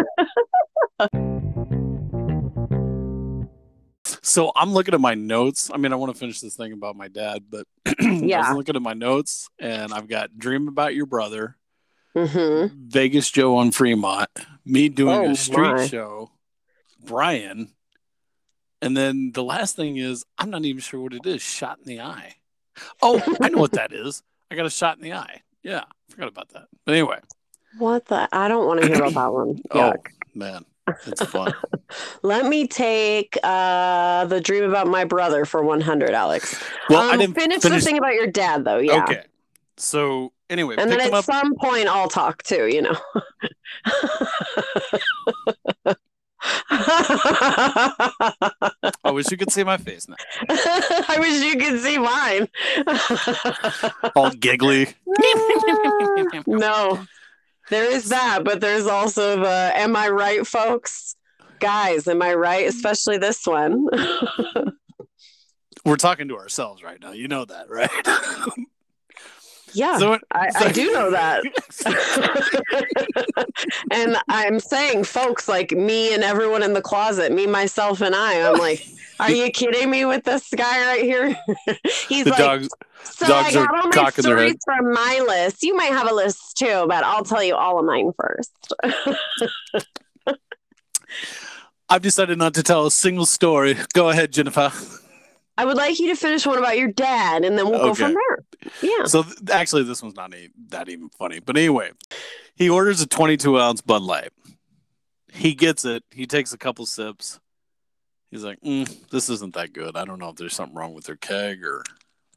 So 4.23 4.53
I'm 4.57 4.73
looking 4.73 4.95
at 4.95 5.01
my 5.01 5.15
notes. 5.15 5.71
I 5.73 5.77
mean, 5.77 5.93
I 5.93 5.97
want 5.97 6.13
to 6.13 6.19
finish 6.19 6.41
this 6.41 6.57
thing 6.57 6.73
about 6.73 6.97
my 6.97 7.09
dad, 7.09 7.45
but 7.51 7.67
yeah. 8.01 8.09
I 8.09 8.13
Yeah. 8.15 8.49
was 8.49 8.57
looking 8.57 8.75
at 8.77 8.83
my 8.83 8.95
notes 8.95 9.49
and 9.59 9.93
I've 9.93 10.09
got 10.09 10.37
Dream 10.39 10.67
About 10.67 10.95
Your 10.95 11.07
Brother, 11.07 11.57
hmm 12.17 12.67
Vegas 12.89 13.31
Joe 13.31 13.57
on 13.57 13.71
Fremont, 13.73 14.29
me 14.65 14.89
doing 14.89 15.15
Oh, 15.27 15.31
a 15.33 15.37
street 15.37 15.57
my. 15.57 15.87
show, 15.87 16.31
Brian, 17.05 17.73
and 18.81 18.97
then 18.97 19.33
the 19.33 19.43
last 19.43 19.77
thing 19.77 19.97
is 19.97 20.25
I'm 20.39 20.51
not 20.51 20.65
even 20.65 20.81
sure 20.81 21.01
what 21.01 21.15
it 21.15 21.27
is. 21.27 21.43
Shot 21.43 21.79
in 21.79 21.85
the 21.87 22.01
eye. 22.01 22.37
Oh, 23.03 23.21
I 23.43 23.49
know 23.49 23.59
what 23.59 23.73
that 23.73 23.93
is. 23.93 24.23
I 24.51 24.55
got 24.57 24.67
a 24.67 24.71
shot 24.71 24.97
in 24.99 25.03
the 25.05 25.13
eye. 25.15 25.43
Yeah, 25.63 25.85
forgot 26.11 26.29
about 26.29 26.51
that. 26.51 26.67
But 26.85 26.93
anyway, 26.93 27.19
What 27.79 28.07
the? 28.07 28.29
I 28.33 28.49
don't 28.49 28.67
want 28.67 28.81
to 28.81 28.87
hear 28.87 28.97
about 28.97 29.15
that 29.15 29.33
one. 29.33 29.61
oh 29.73 29.95
man, 30.35 30.65
it's 31.07 31.25
fun. 31.25 31.53
Let 32.23 32.47
me 32.47 32.67
take 32.67 33.37
uh, 33.43 34.25
the 34.27 34.41
dream 34.41 34.65
about 34.65 34.87
my 34.89 35.05
brother 35.05 35.45
for 35.45 35.63
100, 35.63 36.11
Alex. 36.11 36.63
Well, 36.89 37.03
um, 37.03 37.11
I 37.11 37.17
didn't 37.17 37.35
finish, 37.35 37.63
finish. 37.63 37.81
the 37.81 37.85
thing 37.85 37.99
about 37.99 38.15
your 38.15 38.27
dad, 38.27 38.65
though. 38.65 38.79
Yeah. 38.79 39.05
Okay, 39.05 39.23
so 39.77 40.33
anyway, 40.51 40.77
And 40.79 40.91
then 40.91 41.01
at 41.01 41.13
up. 41.13 41.25
some 41.25 41.55
point, 41.57 41.89
I'll 41.89 42.09
talk 42.09 42.43
too, 42.43 42.67
you 42.67 42.83
know. 42.83 42.97
I 49.05 49.11
wish 49.13 49.31
you 49.31 49.37
could 49.37 49.53
see 49.53 49.65
my 49.65 49.77
face 49.77 50.09
now. 50.09 50.17
I 50.49 51.17
wish 51.19 51.43
you 51.43 51.57
could 51.59 51.81
see 51.81 51.99
mine. 51.99 52.49
All 54.17 54.31
giggly. 54.31 54.89
no, 56.47 57.05
there 57.71 57.91
is 57.91 58.09
that, 58.11 58.41
but 58.45 58.61
there's 58.61 58.87
also 58.87 59.41
the 59.41 59.73
am 59.75 59.97
I 59.97 60.09
right, 60.09 60.47
folks? 60.47 61.17
Guys, 61.61 62.09
am 62.09 62.21
I 62.23 62.35
right? 62.35 62.67
Especially 62.67 63.17
this 63.17 63.47
one. 63.47 63.87
We're 65.85 65.97
talking 65.97 66.29
to 66.29 66.37
ourselves 66.37 66.83
right 66.83 67.01
now. 67.01 67.13
You 67.13 67.29
know 67.29 67.45
that, 67.45 67.71
right? 67.71 67.91
Yeah, 69.75 69.99
So, 69.99 70.19
I, 70.33 70.51
I 70.55 70.73
do 70.73 70.93
know 70.93 71.11
that. 71.11 71.43
and 73.91 74.17
I'm 74.29 74.61
saying, 74.61 75.05
folks, 75.05 75.49
like 75.49 75.73
me 75.73 76.15
and 76.15 76.23
everyone 76.23 76.63
in 76.63 76.73
the 76.73 76.83
closet, 76.83 77.33
me, 77.33 77.47
myself, 77.47 78.01
and 78.01 78.15
I, 78.15 78.49
I'm 78.49 78.59
like, 78.59 78.87
are 79.21 79.31
you 79.31 79.51
kidding 79.51 79.91
me 79.91 80.05
with 80.05 80.25
this 80.25 80.49
guy 80.57 80.87
right 80.87 81.03
here? 81.03 81.37
He's 82.09 82.25
the 82.25 82.31
like, 82.31 82.39
dogs. 82.39 82.69
so 83.05 83.27
dogs 83.27 83.57
I 83.57 83.65
got 83.65 83.75
all 83.75 83.91
my 83.91 84.11
stories 84.11 84.57
from 84.65 84.93
my 84.93 85.25
list. 85.27 85.63
You 85.63 85.77
might 85.77 85.93
have 85.93 86.11
a 86.11 86.15
list 86.15 86.57
too, 86.57 86.87
but 86.89 87.05
I'll 87.05 87.25
tell 87.25 87.43
you 87.43 87.55
all 87.55 87.79
of 87.79 87.85
mine 87.85 88.13
first. 88.19 88.73
I've 91.89 92.03
decided 92.03 92.39
not 92.39 92.55
to 92.55 92.63
tell 92.63 92.87
a 92.87 92.91
single 92.91 93.27
story. 93.27 93.77
Go 93.93 94.09
ahead, 94.09 94.33
Jennifer. 94.33 94.73
I 95.57 95.65
would 95.65 95.77
like 95.77 95.99
you 96.01 96.09
to 96.09 96.17
finish 96.17 96.47
one 96.47 96.59
about 96.59 96.77
your 96.79 96.89
dad, 96.91 97.45
and 97.45 97.57
then 97.57 97.69
we'll 97.69 97.79
go 97.79 97.95
from 97.95 98.15
there. 98.15 98.45
Yeah. 98.83 99.05
So 99.05 99.23
th- 99.23 99.51
actually, 99.51 99.85
this 99.85 100.03
one's 100.03 100.17
not 100.17 100.35
e- 100.35 100.51
that 100.69 100.89
even 100.89 101.09
funny. 101.11 101.39
But 101.39 101.57
anyway, 101.57 101.91
he 102.57 102.69
orders 102.69 103.01
a 103.01 103.07
22 103.07 103.59
ounce 103.61 103.81
Bud 103.81 104.03
Light. 104.03 104.31
He 105.33 105.55
gets 105.55 105.85
it. 105.85 106.03
He 106.11 106.27
takes 106.27 106.53
a 106.53 106.59
couple 106.59 106.87
sips. 106.87 107.41
He's 108.31 108.43
like, 108.45 108.61
mm, 108.63 109.09
"This 109.11 109.29
isn't 109.29 109.55
that 109.55 109.73
good. 109.73 109.97
I 109.97 110.05
don't 110.05 110.19
know 110.19 110.31
if 110.31 110.37
there's 110.37 110.55
something 110.55 110.77
wrong 110.77 110.93
with 110.93 111.05
their 111.05 111.17
keg 111.17 111.65
or 111.65 111.85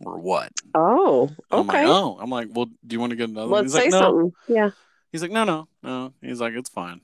or 0.01 0.19
what." 0.19 0.51
Oh, 0.75 1.29
I'm 1.49 1.65
like, 1.65 1.77
okay. 1.77 1.85
"Oh," 1.87 2.17
I'm 2.19 2.29
like, 2.29 2.49
"Well, 2.51 2.65
do 2.65 2.93
you 2.95 2.99
want 2.99 3.11
to 3.11 3.15
get 3.15 3.29
another?" 3.29 3.49
one? 3.49 3.61
Let's 3.63 3.73
He's 3.73 3.83
say 3.83 3.89
like, 3.89 3.91
"No." 3.91 4.01
something. 4.01 4.33
Yeah. 4.47 4.69
He's 5.11 5.21
like, 5.23 5.31
"No, 5.31 5.43
no, 5.43 5.67
no." 5.81 6.13
He's 6.21 6.39
like, 6.39 6.53
"It's 6.53 6.69
fine." 6.69 7.01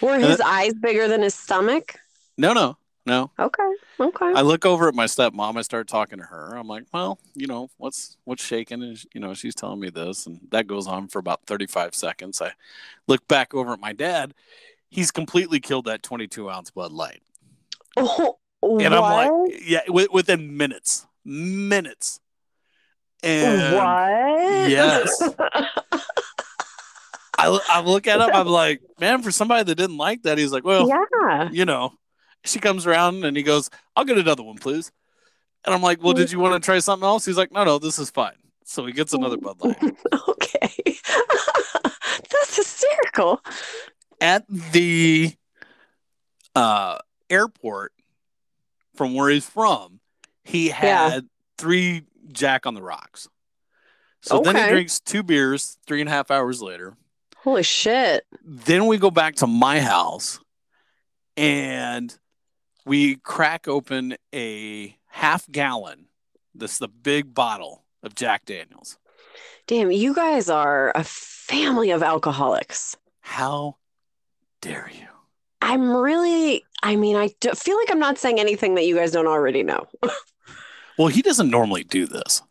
Were 0.00 0.18
his 0.18 0.40
eyes 0.40 0.72
bigger 0.74 1.06
than 1.08 1.22
his 1.22 1.34
stomach? 1.34 1.96
No, 2.36 2.52
no. 2.52 2.76
No. 3.06 3.30
Okay. 3.38 3.62
Okay. 4.00 4.32
I 4.34 4.40
look 4.40 4.64
over 4.64 4.88
at 4.88 4.94
my 4.94 5.04
stepmom. 5.04 5.56
I 5.56 5.62
start 5.62 5.88
talking 5.88 6.18
to 6.18 6.24
her. 6.24 6.54
I'm 6.56 6.66
like, 6.66 6.84
well, 6.92 7.18
you 7.34 7.46
know, 7.46 7.68
what's 7.76 8.16
what's 8.24 8.42
shaking? 8.42 8.82
And 8.82 8.98
you 9.12 9.20
know, 9.20 9.34
she's 9.34 9.54
telling 9.54 9.80
me 9.80 9.90
this, 9.90 10.26
and 10.26 10.40
that 10.50 10.66
goes 10.66 10.86
on 10.86 11.08
for 11.08 11.18
about 11.18 11.42
35 11.46 11.94
seconds. 11.94 12.40
I 12.40 12.52
look 13.06 13.28
back 13.28 13.52
over 13.54 13.74
at 13.74 13.80
my 13.80 13.92
dad. 13.92 14.32
He's 14.88 15.10
completely 15.10 15.60
killed 15.60 15.84
that 15.84 16.02
22 16.02 16.48
ounce 16.48 16.70
Bud 16.70 16.92
Light, 16.92 17.20
Oh, 17.96 18.38
and 18.62 18.94
I'm 18.94 19.02
what? 19.02 19.50
like, 19.50 19.62
yeah, 19.66 19.84
wi- 19.86 20.08
within 20.12 20.56
minutes, 20.56 21.06
minutes. 21.24 22.20
And 23.22 23.74
what? 23.74 24.70
yes. 24.70 25.22
I, 27.36 27.58
I 27.68 27.80
look 27.80 28.06
at 28.06 28.20
him. 28.20 28.30
I'm 28.32 28.46
like, 28.46 28.80
man, 29.00 29.22
for 29.22 29.30
somebody 29.30 29.64
that 29.64 29.74
didn't 29.74 29.96
like 29.96 30.22
that, 30.22 30.38
he's 30.38 30.52
like, 30.52 30.64
well, 30.64 30.88
yeah. 30.88 31.50
you 31.50 31.64
know, 31.64 31.92
she 32.44 32.58
comes 32.58 32.86
around 32.86 33.24
and 33.24 33.36
he 33.36 33.42
goes, 33.42 33.70
I'll 33.96 34.04
get 34.04 34.18
another 34.18 34.42
one, 34.42 34.56
please. 34.56 34.92
And 35.64 35.74
I'm 35.74 35.82
like, 35.82 36.02
well, 36.02 36.12
did 36.12 36.30
you 36.30 36.38
want 36.38 36.60
to 36.62 36.64
try 36.64 36.78
something 36.78 37.06
else? 37.06 37.24
He's 37.24 37.38
like, 37.38 37.50
no, 37.52 37.64
no, 37.64 37.78
this 37.78 37.98
is 37.98 38.10
fine. 38.10 38.34
So 38.64 38.84
he 38.86 38.92
gets 38.92 39.12
another 39.14 39.36
Bud 39.36 39.56
Light. 39.64 39.78
Okay. 40.28 40.70
That's 42.30 42.56
hysterical. 42.56 43.40
At 44.20 44.44
the 44.48 45.32
uh, 46.54 46.98
airport 47.30 47.92
from 48.94 49.14
where 49.14 49.30
he's 49.30 49.48
from, 49.48 50.00
he 50.44 50.68
Yeah. 50.68 51.08
had 51.10 51.28
three 51.58 52.04
Jack 52.32 52.66
on 52.66 52.74
the 52.74 52.82
Rocks. 52.82 53.28
So 54.22 54.40
then 54.40 54.56
he 54.56 54.62
drinks 54.70 55.00
two 55.00 55.22
beers 55.22 55.76
three 55.86 56.00
and 56.00 56.08
a 56.08 56.12
half 56.12 56.30
hours 56.30 56.62
later. 56.62 56.96
Holy 57.38 57.62
shit. 57.62 58.24
Then 58.42 58.86
we 58.86 58.96
go 58.96 59.10
back 59.10 59.36
to 59.36 59.46
my 59.46 59.80
house 59.80 60.40
and 61.36 62.16
we 62.84 63.16
crack 63.16 63.68
open 63.68 64.16
a 64.34 64.96
half 65.06 65.50
gallon. 65.50 66.06
This 66.54 66.72
is 66.72 66.78
the 66.78 66.88
big 66.88 67.34
bottle 67.34 67.84
of 68.02 68.14
Jack 68.14 68.44
Daniels. 68.44 68.98
Damn, 69.66 69.90
you 69.90 70.14
guys 70.14 70.50
are 70.50 70.92
a 70.94 71.04
family 71.04 71.90
of 71.90 72.02
alcoholics. 72.02 72.96
How 73.20 73.76
dare 74.60 74.90
you? 74.92 75.06
I'm 75.62 75.90
really, 75.90 76.62
I 76.82 76.96
mean, 76.96 77.16
I 77.16 77.28
feel 77.54 77.78
like 77.78 77.90
I'm 77.90 77.98
not 77.98 78.18
saying 78.18 78.38
anything 78.38 78.74
that 78.74 78.84
you 78.84 78.94
guys 78.94 79.12
don't 79.12 79.26
already 79.26 79.62
know. 79.62 79.86
Well, 80.96 81.08
he 81.08 81.22
doesn't 81.22 81.50
normally 81.50 81.84
do 81.84 82.06
this. 82.06 82.42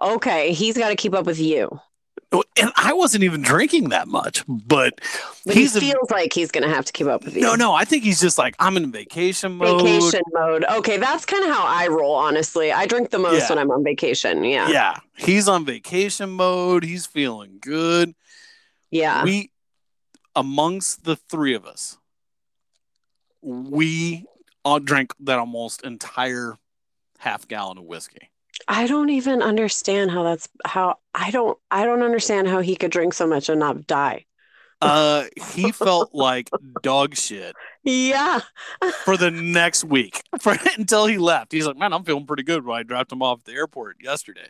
Okay, 0.00 0.52
he's 0.52 0.78
got 0.78 0.90
to 0.90 0.96
keep 0.96 1.14
up 1.14 1.26
with 1.26 1.40
you. 1.40 1.80
And 2.30 2.72
I 2.76 2.92
wasn't 2.92 3.24
even 3.24 3.40
drinking 3.40 3.88
that 3.88 4.06
much, 4.06 4.44
but, 4.46 5.00
But 5.46 5.54
he 5.54 5.66
feels 5.66 6.10
like 6.10 6.32
he's 6.34 6.50
going 6.50 6.68
to 6.68 6.74
have 6.74 6.84
to 6.84 6.92
keep 6.92 7.06
up 7.06 7.24
with 7.24 7.34
you. 7.34 7.40
no, 7.40 7.54
no. 7.54 7.72
I 7.72 7.84
think 7.84 8.04
he's 8.04 8.20
just 8.20 8.36
like 8.36 8.54
I'm 8.58 8.76
in 8.76 8.92
vacation 8.92 9.52
mode. 9.52 9.80
Vacation 9.82 10.20
mode. 10.32 10.64
Okay, 10.70 10.98
that's 10.98 11.24
kind 11.24 11.42
of 11.44 11.50
how 11.50 11.64
I 11.66 11.86
roll, 11.86 12.14
honestly. 12.14 12.70
I 12.70 12.84
drink 12.86 13.10
the 13.10 13.18
most 13.18 13.42
Yeah. 13.42 13.48
when 13.48 13.58
I'm 13.58 13.70
on 13.70 13.82
vacation. 13.82 14.44
Yeah. 14.44 14.68
Yeah, 14.68 14.98
he's 15.16 15.48
on 15.48 15.64
vacation 15.64 16.30
mode. 16.30 16.84
He's 16.84 17.06
feeling 17.06 17.58
good. 17.60 18.14
Yeah. 18.90 19.24
we 19.24 19.50
amongst 20.36 21.04
the 21.04 21.16
three 21.16 21.54
of 21.54 21.66
us 21.66 21.96
we 23.42 24.24
all 24.64 24.80
drank 24.80 25.12
that 25.20 25.38
almost 25.38 25.82
entire 25.82 26.56
half 27.18 27.46
gallon 27.48 27.78
of 27.78 27.84
whiskey 27.84 28.30
I 28.66 28.86
don't 28.86 29.10
even 29.10 29.42
understand 29.42 30.10
how 30.10 30.22
that's 30.24 30.48
how 30.64 30.98
I 31.14 31.30
don't 31.30 31.58
I 31.70 31.84
don't 31.84 32.02
understand 32.02 32.48
how 32.48 32.60
he 32.60 32.76
could 32.76 32.90
drink 32.90 33.14
so 33.14 33.26
much 33.26 33.48
and 33.48 33.60
not 33.60 33.86
die. 33.86 34.24
uh 34.82 35.24
he 35.54 35.72
felt 35.72 36.10
like 36.14 36.50
dog 36.82 37.14
shit. 37.16 37.54
Yeah. 37.84 38.40
for 39.04 39.16
the 39.16 39.30
next 39.60 39.84
week. 39.84 40.22
For, 40.40 40.56
until 40.76 41.06
he 41.06 41.18
left. 41.18 41.52
He's 41.52 41.66
like 41.66 41.76
man 41.76 41.92
i'm 41.92 42.04
feeling 42.04 42.26
pretty 42.26 42.42
good 42.44 42.64
when 42.64 42.78
i 42.78 42.82
dropped 42.82 43.12
him 43.12 43.22
off 43.22 43.40
at 43.40 43.44
the 43.46 43.52
airport 43.52 43.96
yesterday. 44.02 44.48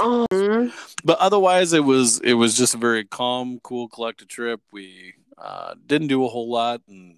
Oh, 0.00 0.70
but 1.04 1.18
otherwise 1.18 1.72
it 1.72 1.84
was 1.84 2.20
it 2.20 2.34
was 2.34 2.56
just 2.56 2.74
a 2.74 2.78
very 2.78 3.04
calm 3.04 3.58
cool 3.62 3.88
collected 3.88 4.28
trip. 4.28 4.60
We 4.72 5.14
uh 5.36 5.74
didn't 5.86 6.08
do 6.08 6.24
a 6.24 6.28
whole 6.28 6.50
lot 6.50 6.82
and 6.88 7.16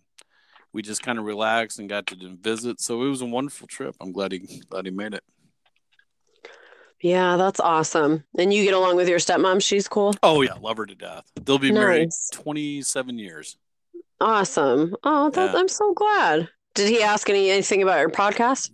we 0.72 0.82
just 0.82 1.02
kind 1.02 1.18
of 1.18 1.24
relaxed 1.24 1.78
and 1.78 1.88
got 1.88 2.06
to 2.06 2.36
visit. 2.40 2.80
So 2.80 3.02
it 3.02 3.08
was 3.10 3.20
a 3.20 3.26
wonderful 3.26 3.66
trip. 3.66 3.96
I'm 4.00 4.12
glad 4.12 4.32
he 4.32 4.62
glad 4.70 4.86
he 4.86 4.90
made 4.92 5.12
it 5.14 5.24
yeah, 7.02 7.36
that's 7.36 7.60
awesome. 7.60 8.24
And 8.38 8.52
you 8.52 8.64
get 8.64 8.74
along 8.74 8.96
with 8.96 9.08
your 9.08 9.18
stepmom? 9.18 9.62
She's 9.62 9.88
cool. 9.88 10.14
Oh 10.22 10.42
yeah, 10.42 10.54
love 10.60 10.76
her 10.78 10.86
to 10.86 10.94
death. 10.94 11.30
They'll 11.40 11.58
be 11.58 11.72
married 11.72 12.10
twenty 12.32 12.82
seven 12.82 13.18
years. 13.18 13.56
Awesome. 14.20 14.94
Oh, 15.04 15.30
that, 15.30 15.52
Yeah. 15.54 15.58
I'm 15.60 15.68
so 15.68 15.94
glad. 15.94 16.48
Did 16.74 16.88
he 16.88 17.02
ask 17.02 17.28
any 17.30 17.50
anything 17.50 17.82
about 17.82 18.00
your 18.00 18.10
podcast? 18.10 18.70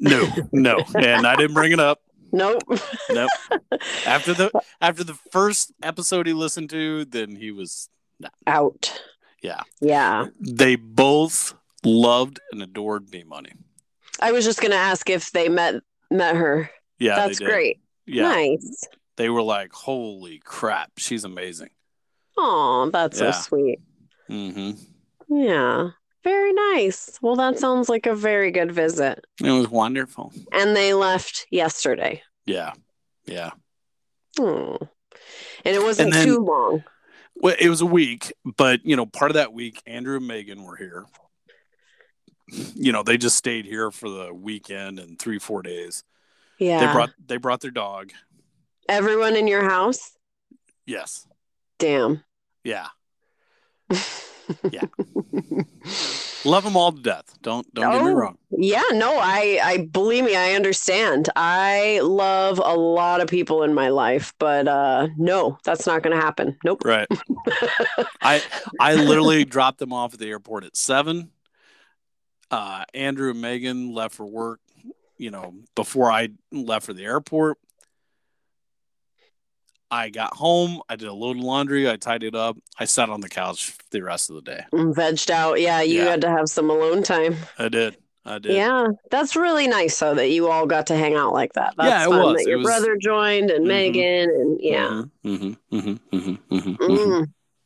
No, 0.00 0.28
no, 0.52 0.78
and 0.94 1.26
I 1.26 1.34
didn't 1.36 1.54
bring 1.54 1.72
it 1.72 1.80
up. 1.80 2.00
Nope. 2.30 2.62
Nope. 3.08 3.30
After 4.06 4.34
the 4.34 4.50
after 4.82 5.02
the 5.02 5.14
first 5.32 5.72
episode 5.82 6.26
he 6.26 6.34
listened 6.34 6.68
to, 6.68 7.06
then 7.06 7.34
he 7.36 7.50
was. 7.52 7.88
Out. 8.46 9.00
Yeah, 9.42 9.62
Yeah. 9.80 10.26
they 10.38 10.76
both 10.76 11.54
loved 11.84 12.38
and 12.52 12.62
adored 12.62 13.10
B 13.10 13.24
Money. 13.24 13.52
I 14.20 14.32
was 14.32 14.44
just 14.44 14.60
gonna 14.60 14.74
ask 14.74 15.08
if 15.08 15.30
they 15.32 15.48
met 15.48 15.76
met 16.10 16.36
her. 16.36 16.70
Yeah, 16.98 17.16
That's 17.16 17.38
they 17.38 17.44
did. 17.44 17.50
great. 17.52 17.80
Yeah, 18.06 18.28
Nice. 18.28 18.84
they 19.16 19.28
were 19.28 19.42
like, 19.42 19.72
"Holy 19.72 20.38
crap, 20.44 20.92
she's 20.96 21.24
amazing." 21.24 21.70
Oh, 22.36 22.88
that's 22.92 23.20
Yeah. 23.20 23.30
so 23.32 23.40
sweet. 23.42 23.80
hmm 24.28 24.70
Yeah. 25.28 25.90
Very 26.24 26.52
nice. 26.52 27.18
Well, 27.22 27.36
that 27.36 27.58
sounds 27.58 27.88
like 27.88 28.06
a 28.06 28.14
very 28.14 28.50
good 28.50 28.72
visit. 28.72 29.24
It 29.42 29.50
was 29.50 29.68
wonderful. 29.68 30.32
And 30.52 30.74
they 30.76 30.92
left 30.92 31.46
yesterday. 31.50 32.22
Yeah, 32.44 32.72
yeah. 33.26 33.50
Hmm. 34.36 34.76
And 35.64 35.76
it 35.76 35.82
wasn't 35.82 36.08
And 36.08 36.12
then- 36.14 36.26
too 36.26 36.38
long. 36.40 36.84
Well, 37.36 37.54
it 37.58 37.68
was 37.68 37.80
a 37.80 37.86
week, 37.86 38.32
but 38.44 38.84
you 38.84 38.96
know, 38.96 39.06
part 39.06 39.30
of 39.30 39.34
that 39.36 39.52
week, 39.52 39.80
Andrew 39.86 40.16
and 40.16 40.26
Megan 40.26 40.64
were 40.64 40.76
here. 40.76 41.06
You 42.74 42.92
know, 42.92 43.02
they 43.02 43.18
just 43.18 43.36
stayed 43.36 43.64
here 43.66 43.90
for 43.90 44.08
the 44.08 44.32
weekend 44.34 44.98
and 44.98 45.18
three, 45.18 45.38
four 45.38 45.62
days. 45.62 46.02
Yeah. 46.58 46.86
They 46.86 46.92
brought 46.92 47.10
they 47.26 47.36
brought 47.36 47.60
their 47.60 47.70
dog. 47.70 48.12
Everyone 48.88 49.36
in 49.36 49.46
your 49.46 49.64
house? 49.68 50.12
Yes. 50.86 51.26
Damn. 51.78 52.22
Yeah. 52.64 52.88
Yeah. 54.70 54.84
Love 56.46 56.64
them 56.64 56.74
all 56.74 56.90
to 56.92 57.02
death. 57.02 57.34
Don't 57.42 57.72
don't 57.74 57.92
get 57.92 58.02
me 58.02 58.10
Oh. 58.12 58.14
wrong. 58.14 58.38
Yeah, 58.50 58.82
no, 58.94 59.18
I 59.18 59.60
I 59.62 59.76
believe 59.92 60.24
me, 60.24 60.34
I 60.36 60.54
understand. 60.54 61.28
I 61.36 62.00
love 62.02 62.58
a 62.64 62.74
lot 62.74 63.20
of 63.20 63.28
people 63.28 63.62
in 63.62 63.74
my 63.74 63.90
life, 63.90 64.32
but 64.38 64.66
uh 64.66 65.08
no, 65.18 65.58
that's 65.64 65.86
not 65.86 66.02
going 66.02 66.16
to 66.16 66.22
happen. 66.22 66.56
Nope. 66.64 66.82
Right. 66.82 67.06
I 68.22 68.40
I 68.80 68.94
literally 68.94 69.44
dropped 69.54 69.80
them 69.80 69.92
off 69.92 70.14
at 70.14 70.20
the 70.20 70.30
airport 70.30 70.64
at 70.64 70.78
seven. 70.78 71.30
Uh, 72.50 72.84
Andrew 72.94 73.30
and 73.32 73.42
Megan 73.42 73.92
left 73.92 74.14
for 74.14 74.24
work. 74.24 74.60
You 75.18 75.30
know, 75.30 75.54
before 75.74 76.10
I 76.10 76.28
left 76.52 76.86
for 76.86 76.92
the 76.94 77.04
airport. 77.04 77.58
I 79.90 80.10
got 80.10 80.34
home. 80.34 80.82
I 80.88 80.96
did 80.96 81.08
a 81.08 81.14
load 81.14 81.38
of 81.38 81.42
laundry. 81.42 81.88
I 81.90 81.96
tidied 81.96 82.34
up. 82.36 82.58
I 82.78 82.84
sat 82.84 83.08
on 83.08 83.20
the 83.22 83.28
couch 83.28 83.74
the 83.90 84.02
rest 84.02 84.28
of 84.28 84.36
the 84.36 84.42
day. 84.42 84.64
Vegged 84.72 85.30
out. 85.30 85.60
Yeah, 85.60 85.80
you 85.80 86.00
Yeah. 86.02 86.10
had 86.10 86.20
to 86.20 86.28
have 86.28 86.48
some 86.48 86.68
alone 86.68 87.02
time. 87.02 87.36
I 87.58 87.68
did. 87.70 87.96
I 88.26 88.38
did. 88.38 88.52
Yeah, 88.52 88.88
that's 89.10 89.34
really 89.34 89.66
nice 89.66 89.98
though 89.98 90.14
that 90.14 90.28
you 90.28 90.48
all 90.50 90.66
got 90.66 90.88
to 90.88 90.94
hang 90.96 91.14
out 91.14 91.32
like 91.32 91.54
that. 91.54 91.72
That's 91.78 91.88
Yeah, 91.88 92.04
it 92.04 92.10
fun 92.10 92.22
was. 92.22 92.34
that 92.36 92.42
It 92.42 92.48
your 92.48 92.58
was- 92.58 92.66
brother 92.66 92.96
joined 93.00 93.50
and 93.50 93.64
Mhm. 93.64 93.68
Megan 93.68 94.28
and 94.30 94.58
yeah. 94.60 94.88
Mm-hmm, 95.24 95.52
mm-hmm, 95.76 96.16
mm-hmm, 96.16 96.54
mm-hmm, 96.54 96.84
mm-hmm. 96.84 97.22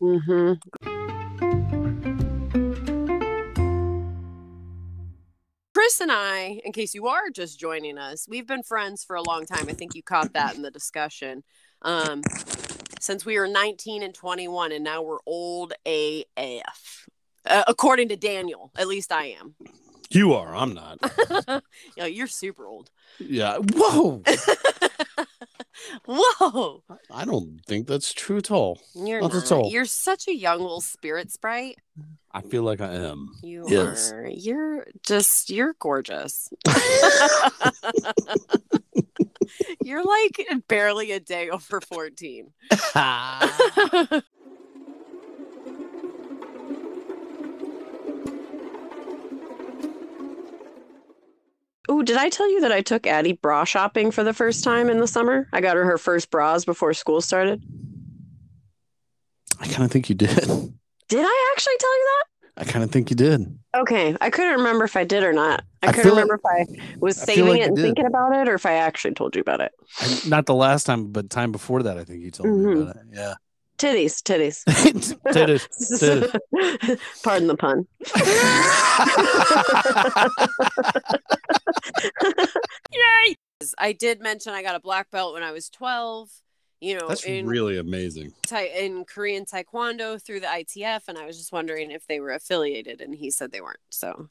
Mm. 0.06 0.56
hmm 0.86 1.01
Chris 5.82 6.00
and 6.00 6.12
I, 6.12 6.60
in 6.64 6.70
case 6.70 6.94
you 6.94 7.08
are 7.08 7.28
just 7.28 7.58
joining 7.58 7.98
us, 7.98 8.28
we've 8.28 8.46
been 8.46 8.62
friends 8.62 9.02
for 9.02 9.16
a 9.16 9.22
long 9.22 9.46
time. 9.46 9.68
I 9.68 9.72
think 9.72 9.96
you 9.96 10.02
caught 10.04 10.32
that 10.34 10.54
in 10.54 10.62
the 10.62 10.70
discussion. 10.70 11.42
Um, 11.82 12.22
since 13.00 13.26
we 13.26 13.36
were 13.36 13.48
19 13.48 14.04
and 14.04 14.14
21, 14.14 14.70
and 14.70 14.84
now 14.84 15.02
we're 15.02 15.18
old 15.26 15.72
AF. 15.84 17.08
Uh, 17.44 17.64
according 17.66 18.10
to 18.10 18.16
Daniel, 18.16 18.70
at 18.78 18.86
least 18.86 19.10
I 19.10 19.34
am. 19.40 19.56
You 20.08 20.34
are. 20.34 20.54
I'm 20.54 20.72
not. 20.72 20.98
you 21.48 21.60
know, 21.96 22.06
you're 22.06 22.28
super 22.28 22.68
old. 22.68 22.92
Yeah. 23.18 23.58
Whoa. 23.74 24.22
Whoa, 26.06 26.84
I 27.10 27.24
don't 27.24 27.60
think 27.66 27.88
that's 27.88 28.12
true 28.12 28.36
at 28.36 28.52
all. 28.52 28.80
you're 28.94 29.20
Not 29.20 29.34
not. 29.34 29.44
at 29.44 29.50
all. 29.50 29.72
You're 29.72 29.84
such 29.84 30.28
a 30.28 30.34
young 30.34 30.60
little 30.60 30.80
spirit 30.80 31.32
sprite. 31.32 31.78
I 32.34 32.40
feel 32.42 32.62
like 32.62 32.80
I 32.80 32.94
am. 32.94 33.28
You 33.42 33.66
Yes. 33.68 34.10
are. 34.12 34.26
You're 34.32 34.86
just. 35.02 35.50
You're 35.50 35.74
gorgeous. 35.78 36.48
you're 39.82 40.04
like 40.04 40.46
barely 40.68 41.12
a 41.12 41.20
day 41.20 41.50
over 41.50 41.80
14. 41.80 42.52
Ooh, 51.90 52.02
did 52.04 52.16
I 52.16 52.28
tell 52.28 52.50
you 52.50 52.60
that 52.60 52.72
I 52.72 52.80
took 52.80 53.06
Addie 53.06 53.32
bra 53.32 53.64
shopping 53.64 54.10
for 54.12 54.22
the 54.22 54.32
first 54.32 54.62
time 54.62 54.88
in 54.88 54.98
the 55.00 55.06
summer? 55.08 55.48
I 55.52 55.60
got 55.60 55.76
her 55.76 55.84
her 55.84 55.98
first 55.98 56.30
bras 56.30 56.64
before 56.64 56.94
school 56.94 57.20
started. 57.20 57.62
I 59.58 59.66
kind 59.66 59.82
of 59.84 59.90
think 59.90 60.08
you 60.08 60.14
did. 60.14 60.72
Did 61.12 61.24
I 61.26 61.52
actually 61.54 61.74
tell 61.78 61.94
you 61.98 62.04
that? 62.10 62.62
I 62.62 62.64
kind 62.64 62.82
of 62.84 62.90
think 62.90 63.10
you 63.10 63.16
did. 63.16 63.58
Okay, 63.76 64.16
I 64.20 64.30
couldn't 64.30 64.56
remember 64.56 64.84
if 64.84 64.96
I 64.96 65.04
did 65.04 65.22
or 65.24 65.32
not. 65.34 65.62
I, 65.82 65.88
I 65.88 65.92
couldn't 65.92 66.04
feel 66.04 66.12
remember 66.12 66.34
if 66.34 66.40
I 66.46 66.64
was 67.00 67.20
I 67.22 67.26
saving 67.26 67.48
like 67.48 67.60
it 67.60 67.68
and 67.68 67.76
thinking 67.76 68.06
about 68.06 68.34
it 68.34 68.48
or 68.48 68.54
if 68.54 68.64
I 68.64 68.74
actually 68.74 69.12
told 69.12 69.36
you 69.36 69.42
about 69.42 69.60
it. 69.60 69.72
I- 70.00 70.20
not 70.26 70.46
the 70.46 70.54
last 70.54 70.84
time, 70.84 71.12
but 71.12 71.28
time 71.28 71.52
before 71.52 71.82
that, 71.82 71.98
I 71.98 72.04
think 72.04 72.22
you 72.22 72.30
told 72.30 72.48
me 72.48 72.64
Mhm. 72.64 72.82
about 72.82 72.96
it. 72.96 73.02
Yeah. 73.12 73.34
Titties, 73.78 74.22
titties. 74.22 74.64
Did 75.32 75.50
it. 75.50 75.66
Pardon 77.22 77.48
the 77.48 77.56
pun. 77.56 77.86
Yay! 82.92 83.36
I 83.78 83.92
did 83.92 84.20
mention 84.20 84.52
I 84.54 84.62
got 84.62 84.74
a 84.74 84.80
black 84.80 85.10
belt 85.10 85.34
when 85.34 85.42
I 85.42 85.52
was 85.52 85.68
12. 85.70 86.28
You 86.82 86.98
know, 86.98 87.06
That's 87.06 87.22
in 87.22 87.46
really 87.46 87.78
amazing. 87.78 88.32
in 88.52 89.04
Korean 89.04 89.44
Taekwondo 89.44 90.20
through 90.20 90.40
the 90.40 90.48
ITF, 90.48 91.02
and 91.06 91.16
I 91.16 91.24
was 91.24 91.38
just 91.38 91.52
wondering 91.52 91.92
if 91.92 92.08
they 92.08 92.18
were 92.18 92.32
affiliated, 92.32 93.00
and 93.00 93.14
he 93.14 93.30
said 93.30 93.52
they 93.52 93.60
weren't. 93.60 93.78
So 93.90 94.28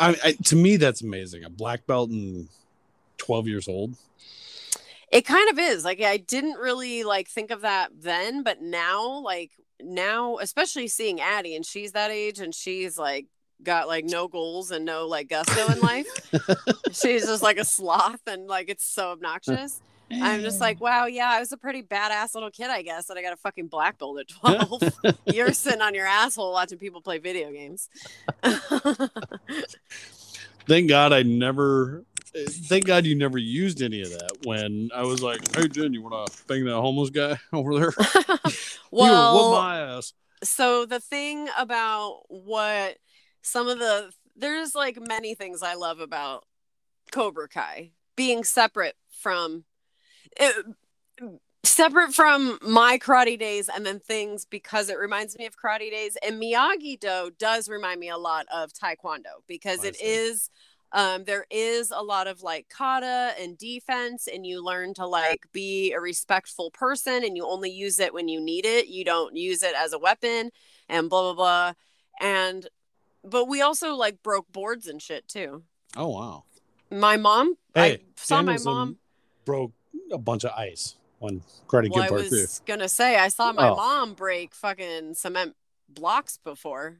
I, 0.00 0.16
I, 0.24 0.32
to 0.46 0.56
me, 0.56 0.76
that's 0.76 1.02
amazing. 1.02 1.44
A 1.44 1.48
black 1.48 1.86
belt 1.86 2.10
and 2.10 2.48
12 3.18 3.46
years 3.46 3.68
old. 3.68 3.94
it 5.12 5.24
kind 5.24 5.48
of 5.50 5.58
is. 5.60 5.84
Like 5.84 6.02
I 6.02 6.16
didn't 6.16 6.58
really 6.58 7.04
like 7.04 7.28
think 7.28 7.52
of 7.52 7.60
that 7.60 7.90
then, 7.96 8.42
but 8.42 8.60
now, 8.60 9.20
like 9.20 9.52
now, 9.80 10.38
especially 10.38 10.88
seeing 10.88 11.20
Addie, 11.20 11.54
and 11.54 11.64
she's 11.64 11.92
that 11.92 12.10
age, 12.10 12.40
and 12.40 12.52
she's 12.52 12.98
like 12.98 13.26
got 13.62 13.86
like 13.86 14.04
no 14.04 14.26
goals 14.26 14.72
and 14.72 14.84
no 14.84 15.06
like 15.06 15.28
gusto 15.28 15.72
in 15.72 15.78
life. 15.78 16.08
she's 16.90 17.24
just 17.24 17.44
like 17.44 17.56
a 17.56 17.64
sloth, 17.64 18.26
and 18.26 18.48
like 18.48 18.68
it's 18.68 18.84
so 18.84 19.10
obnoxious. 19.12 19.80
I'm 20.10 20.40
just 20.40 20.60
like, 20.60 20.80
wow, 20.80 21.06
yeah, 21.06 21.28
I 21.28 21.40
was 21.40 21.52
a 21.52 21.56
pretty 21.56 21.82
badass 21.82 22.34
little 22.34 22.50
kid, 22.50 22.70
I 22.70 22.82
guess, 22.82 23.06
that 23.06 23.16
I 23.16 23.22
got 23.22 23.32
a 23.32 23.36
fucking 23.36 23.68
black 23.68 23.98
belt 23.98 24.18
at 24.18 24.28
12. 24.28 24.82
You're 25.26 25.52
sitting 25.52 25.82
on 25.82 25.94
your 25.94 26.06
asshole 26.06 26.52
watching 26.52 26.78
people 26.78 27.00
play 27.00 27.18
video 27.18 27.50
games. 27.52 27.88
Thank 30.66 30.88
God 30.88 31.12
I 31.12 31.22
never. 31.22 32.04
Eh, 32.34 32.44
thank 32.46 32.84
God 32.84 33.06
you 33.06 33.14
never 33.14 33.38
used 33.38 33.80
any 33.80 34.02
of 34.02 34.10
that 34.10 34.30
when 34.44 34.90
I 34.94 35.02
was 35.02 35.22
like, 35.22 35.56
"Hey 35.56 35.66
Jen, 35.66 35.94
you 35.94 36.02
want 36.02 36.30
to 36.30 36.42
bang 36.46 36.64
that 36.66 36.74
homeless 36.74 37.08
guy 37.08 37.38
over 37.54 37.78
there?" 37.78 37.92
Well, 38.90 39.50
whoop 39.50 39.58
my 39.58 39.80
ass. 39.80 40.12
so 40.42 40.84
the 40.84 41.00
thing 41.00 41.48
about 41.56 42.24
what 42.28 42.98
some 43.40 43.66
of 43.68 43.78
the 43.78 44.12
there's 44.36 44.74
like 44.74 44.98
many 45.00 45.34
things 45.34 45.62
I 45.62 45.72
love 45.74 46.00
about 46.00 46.44
Cobra 47.12 47.48
Kai 47.48 47.92
being 48.14 48.44
separate 48.44 48.96
from 49.10 49.64
it, 50.38 50.66
separate 51.64 52.14
from 52.14 52.58
my 52.62 52.98
karate 52.98 53.38
days 53.38 53.68
and 53.68 53.84
then 53.84 54.00
things 54.00 54.44
because 54.44 54.88
it 54.88 54.98
reminds 54.98 55.36
me 55.38 55.46
of 55.46 55.54
karate 55.56 55.90
days 55.90 56.16
and 56.26 56.40
Miyagi 56.40 56.98
Do 56.98 57.30
does 57.38 57.68
remind 57.68 58.00
me 58.00 58.08
a 58.08 58.16
lot 58.16 58.46
of 58.54 58.72
Taekwondo 58.72 59.42
because 59.46 59.84
I 59.84 59.88
it 59.88 59.96
is 60.00 60.50
um 60.92 61.24
there 61.24 61.44
is 61.50 61.90
a 61.94 62.02
lot 62.02 62.26
of 62.28 62.42
like 62.42 62.68
kata 62.70 63.34
and 63.38 63.58
defense 63.58 64.26
and 64.32 64.46
you 64.46 64.64
learn 64.64 64.94
to 64.94 65.06
like 65.06 65.46
be 65.52 65.92
a 65.92 66.00
respectful 66.00 66.70
person 66.70 67.24
and 67.24 67.36
you 67.36 67.46
only 67.46 67.70
use 67.70 68.00
it 68.00 68.14
when 68.14 68.28
you 68.28 68.40
need 68.40 68.64
it. 68.64 68.86
You 68.88 69.04
don't 69.04 69.36
use 69.36 69.62
it 69.62 69.74
as 69.76 69.92
a 69.92 69.98
weapon 69.98 70.50
and 70.88 71.10
blah 71.10 71.34
blah 71.34 71.34
blah. 71.34 71.72
And 72.20 72.66
but 73.24 73.46
we 73.46 73.60
also 73.60 73.94
like 73.94 74.22
broke 74.22 74.50
boards 74.50 74.86
and 74.86 75.02
shit 75.02 75.28
too. 75.28 75.64
Oh 75.96 76.08
wow! 76.08 76.44
my 76.90 77.16
mom 77.16 77.56
i 77.74 77.80
Hey, 77.80 78.02
saw 78.16 78.40
my 78.42 78.56
mom. 78.58 78.96
broke 79.44 79.72
a 80.12 80.18
bunch 80.18 80.44
of 80.44 80.50
ice 80.52 80.94
on 81.20 81.42
Karate 81.66 81.90
well, 81.90 82.02
Kid 82.04 82.06
i 82.06 82.08
Part 82.08 82.30
was 82.30 82.62
gonna 82.66 82.88
say 82.88 83.16
i 83.16 83.28
saw 83.28 83.52
my 83.52 83.68
Oh. 83.68 83.76
mom 83.76 84.14
break 84.14 84.54
fucking 84.54 85.14
cement 85.14 85.54
blocks 85.88 86.38
before 86.44 86.98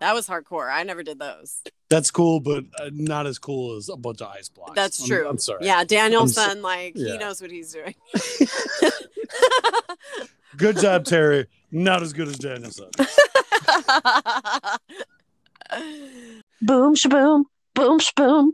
that 0.00 0.14
was 0.14 0.26
hardcore 0.26 0.70
i 0.72 0.82
never 0.82 1.02
did 1.02 1.18
those 1.18 1.60
That's 1.88 2.10
cool, 2.10 2.40
but 2.40 2.64
uh, 2.80 2.90
not 2.92 3.26
as 3.26 3.38
cool 3.38 3.76
as 3.76 3.88
a 3.88 3.96
bunch 3.96 4.20
of 4.22 4.28
ice 4.28 4.48
blocks. 4.48 4.72
that's 4.74 5.00
I'm- 5.00 5.08
true 5.08 5.28
I'm, 5.28 5.38
sorry. 5.38 5.64
yeah 5.66 5.84
Daniel-san 5.84 6.62
like 6.62 6.96
he 6.96 7.16
knows 7.18 7.40
what 7.40 7.50
he's 7.50 7.72
doing 7.72 7.94
Good 10.56 10.78
job, 10.78 11.04
Terry. 11.04 11.46
Not 11.70 12.02
as 12.02 12.12
good 12.12 12.26
as 12.26 12.36
Daniel-san. 12.36 12.90
Boom 16.60 16.94
shaboom, 16.96 17.44
boom 17.74 18.00
shaboom. 18.00 18.50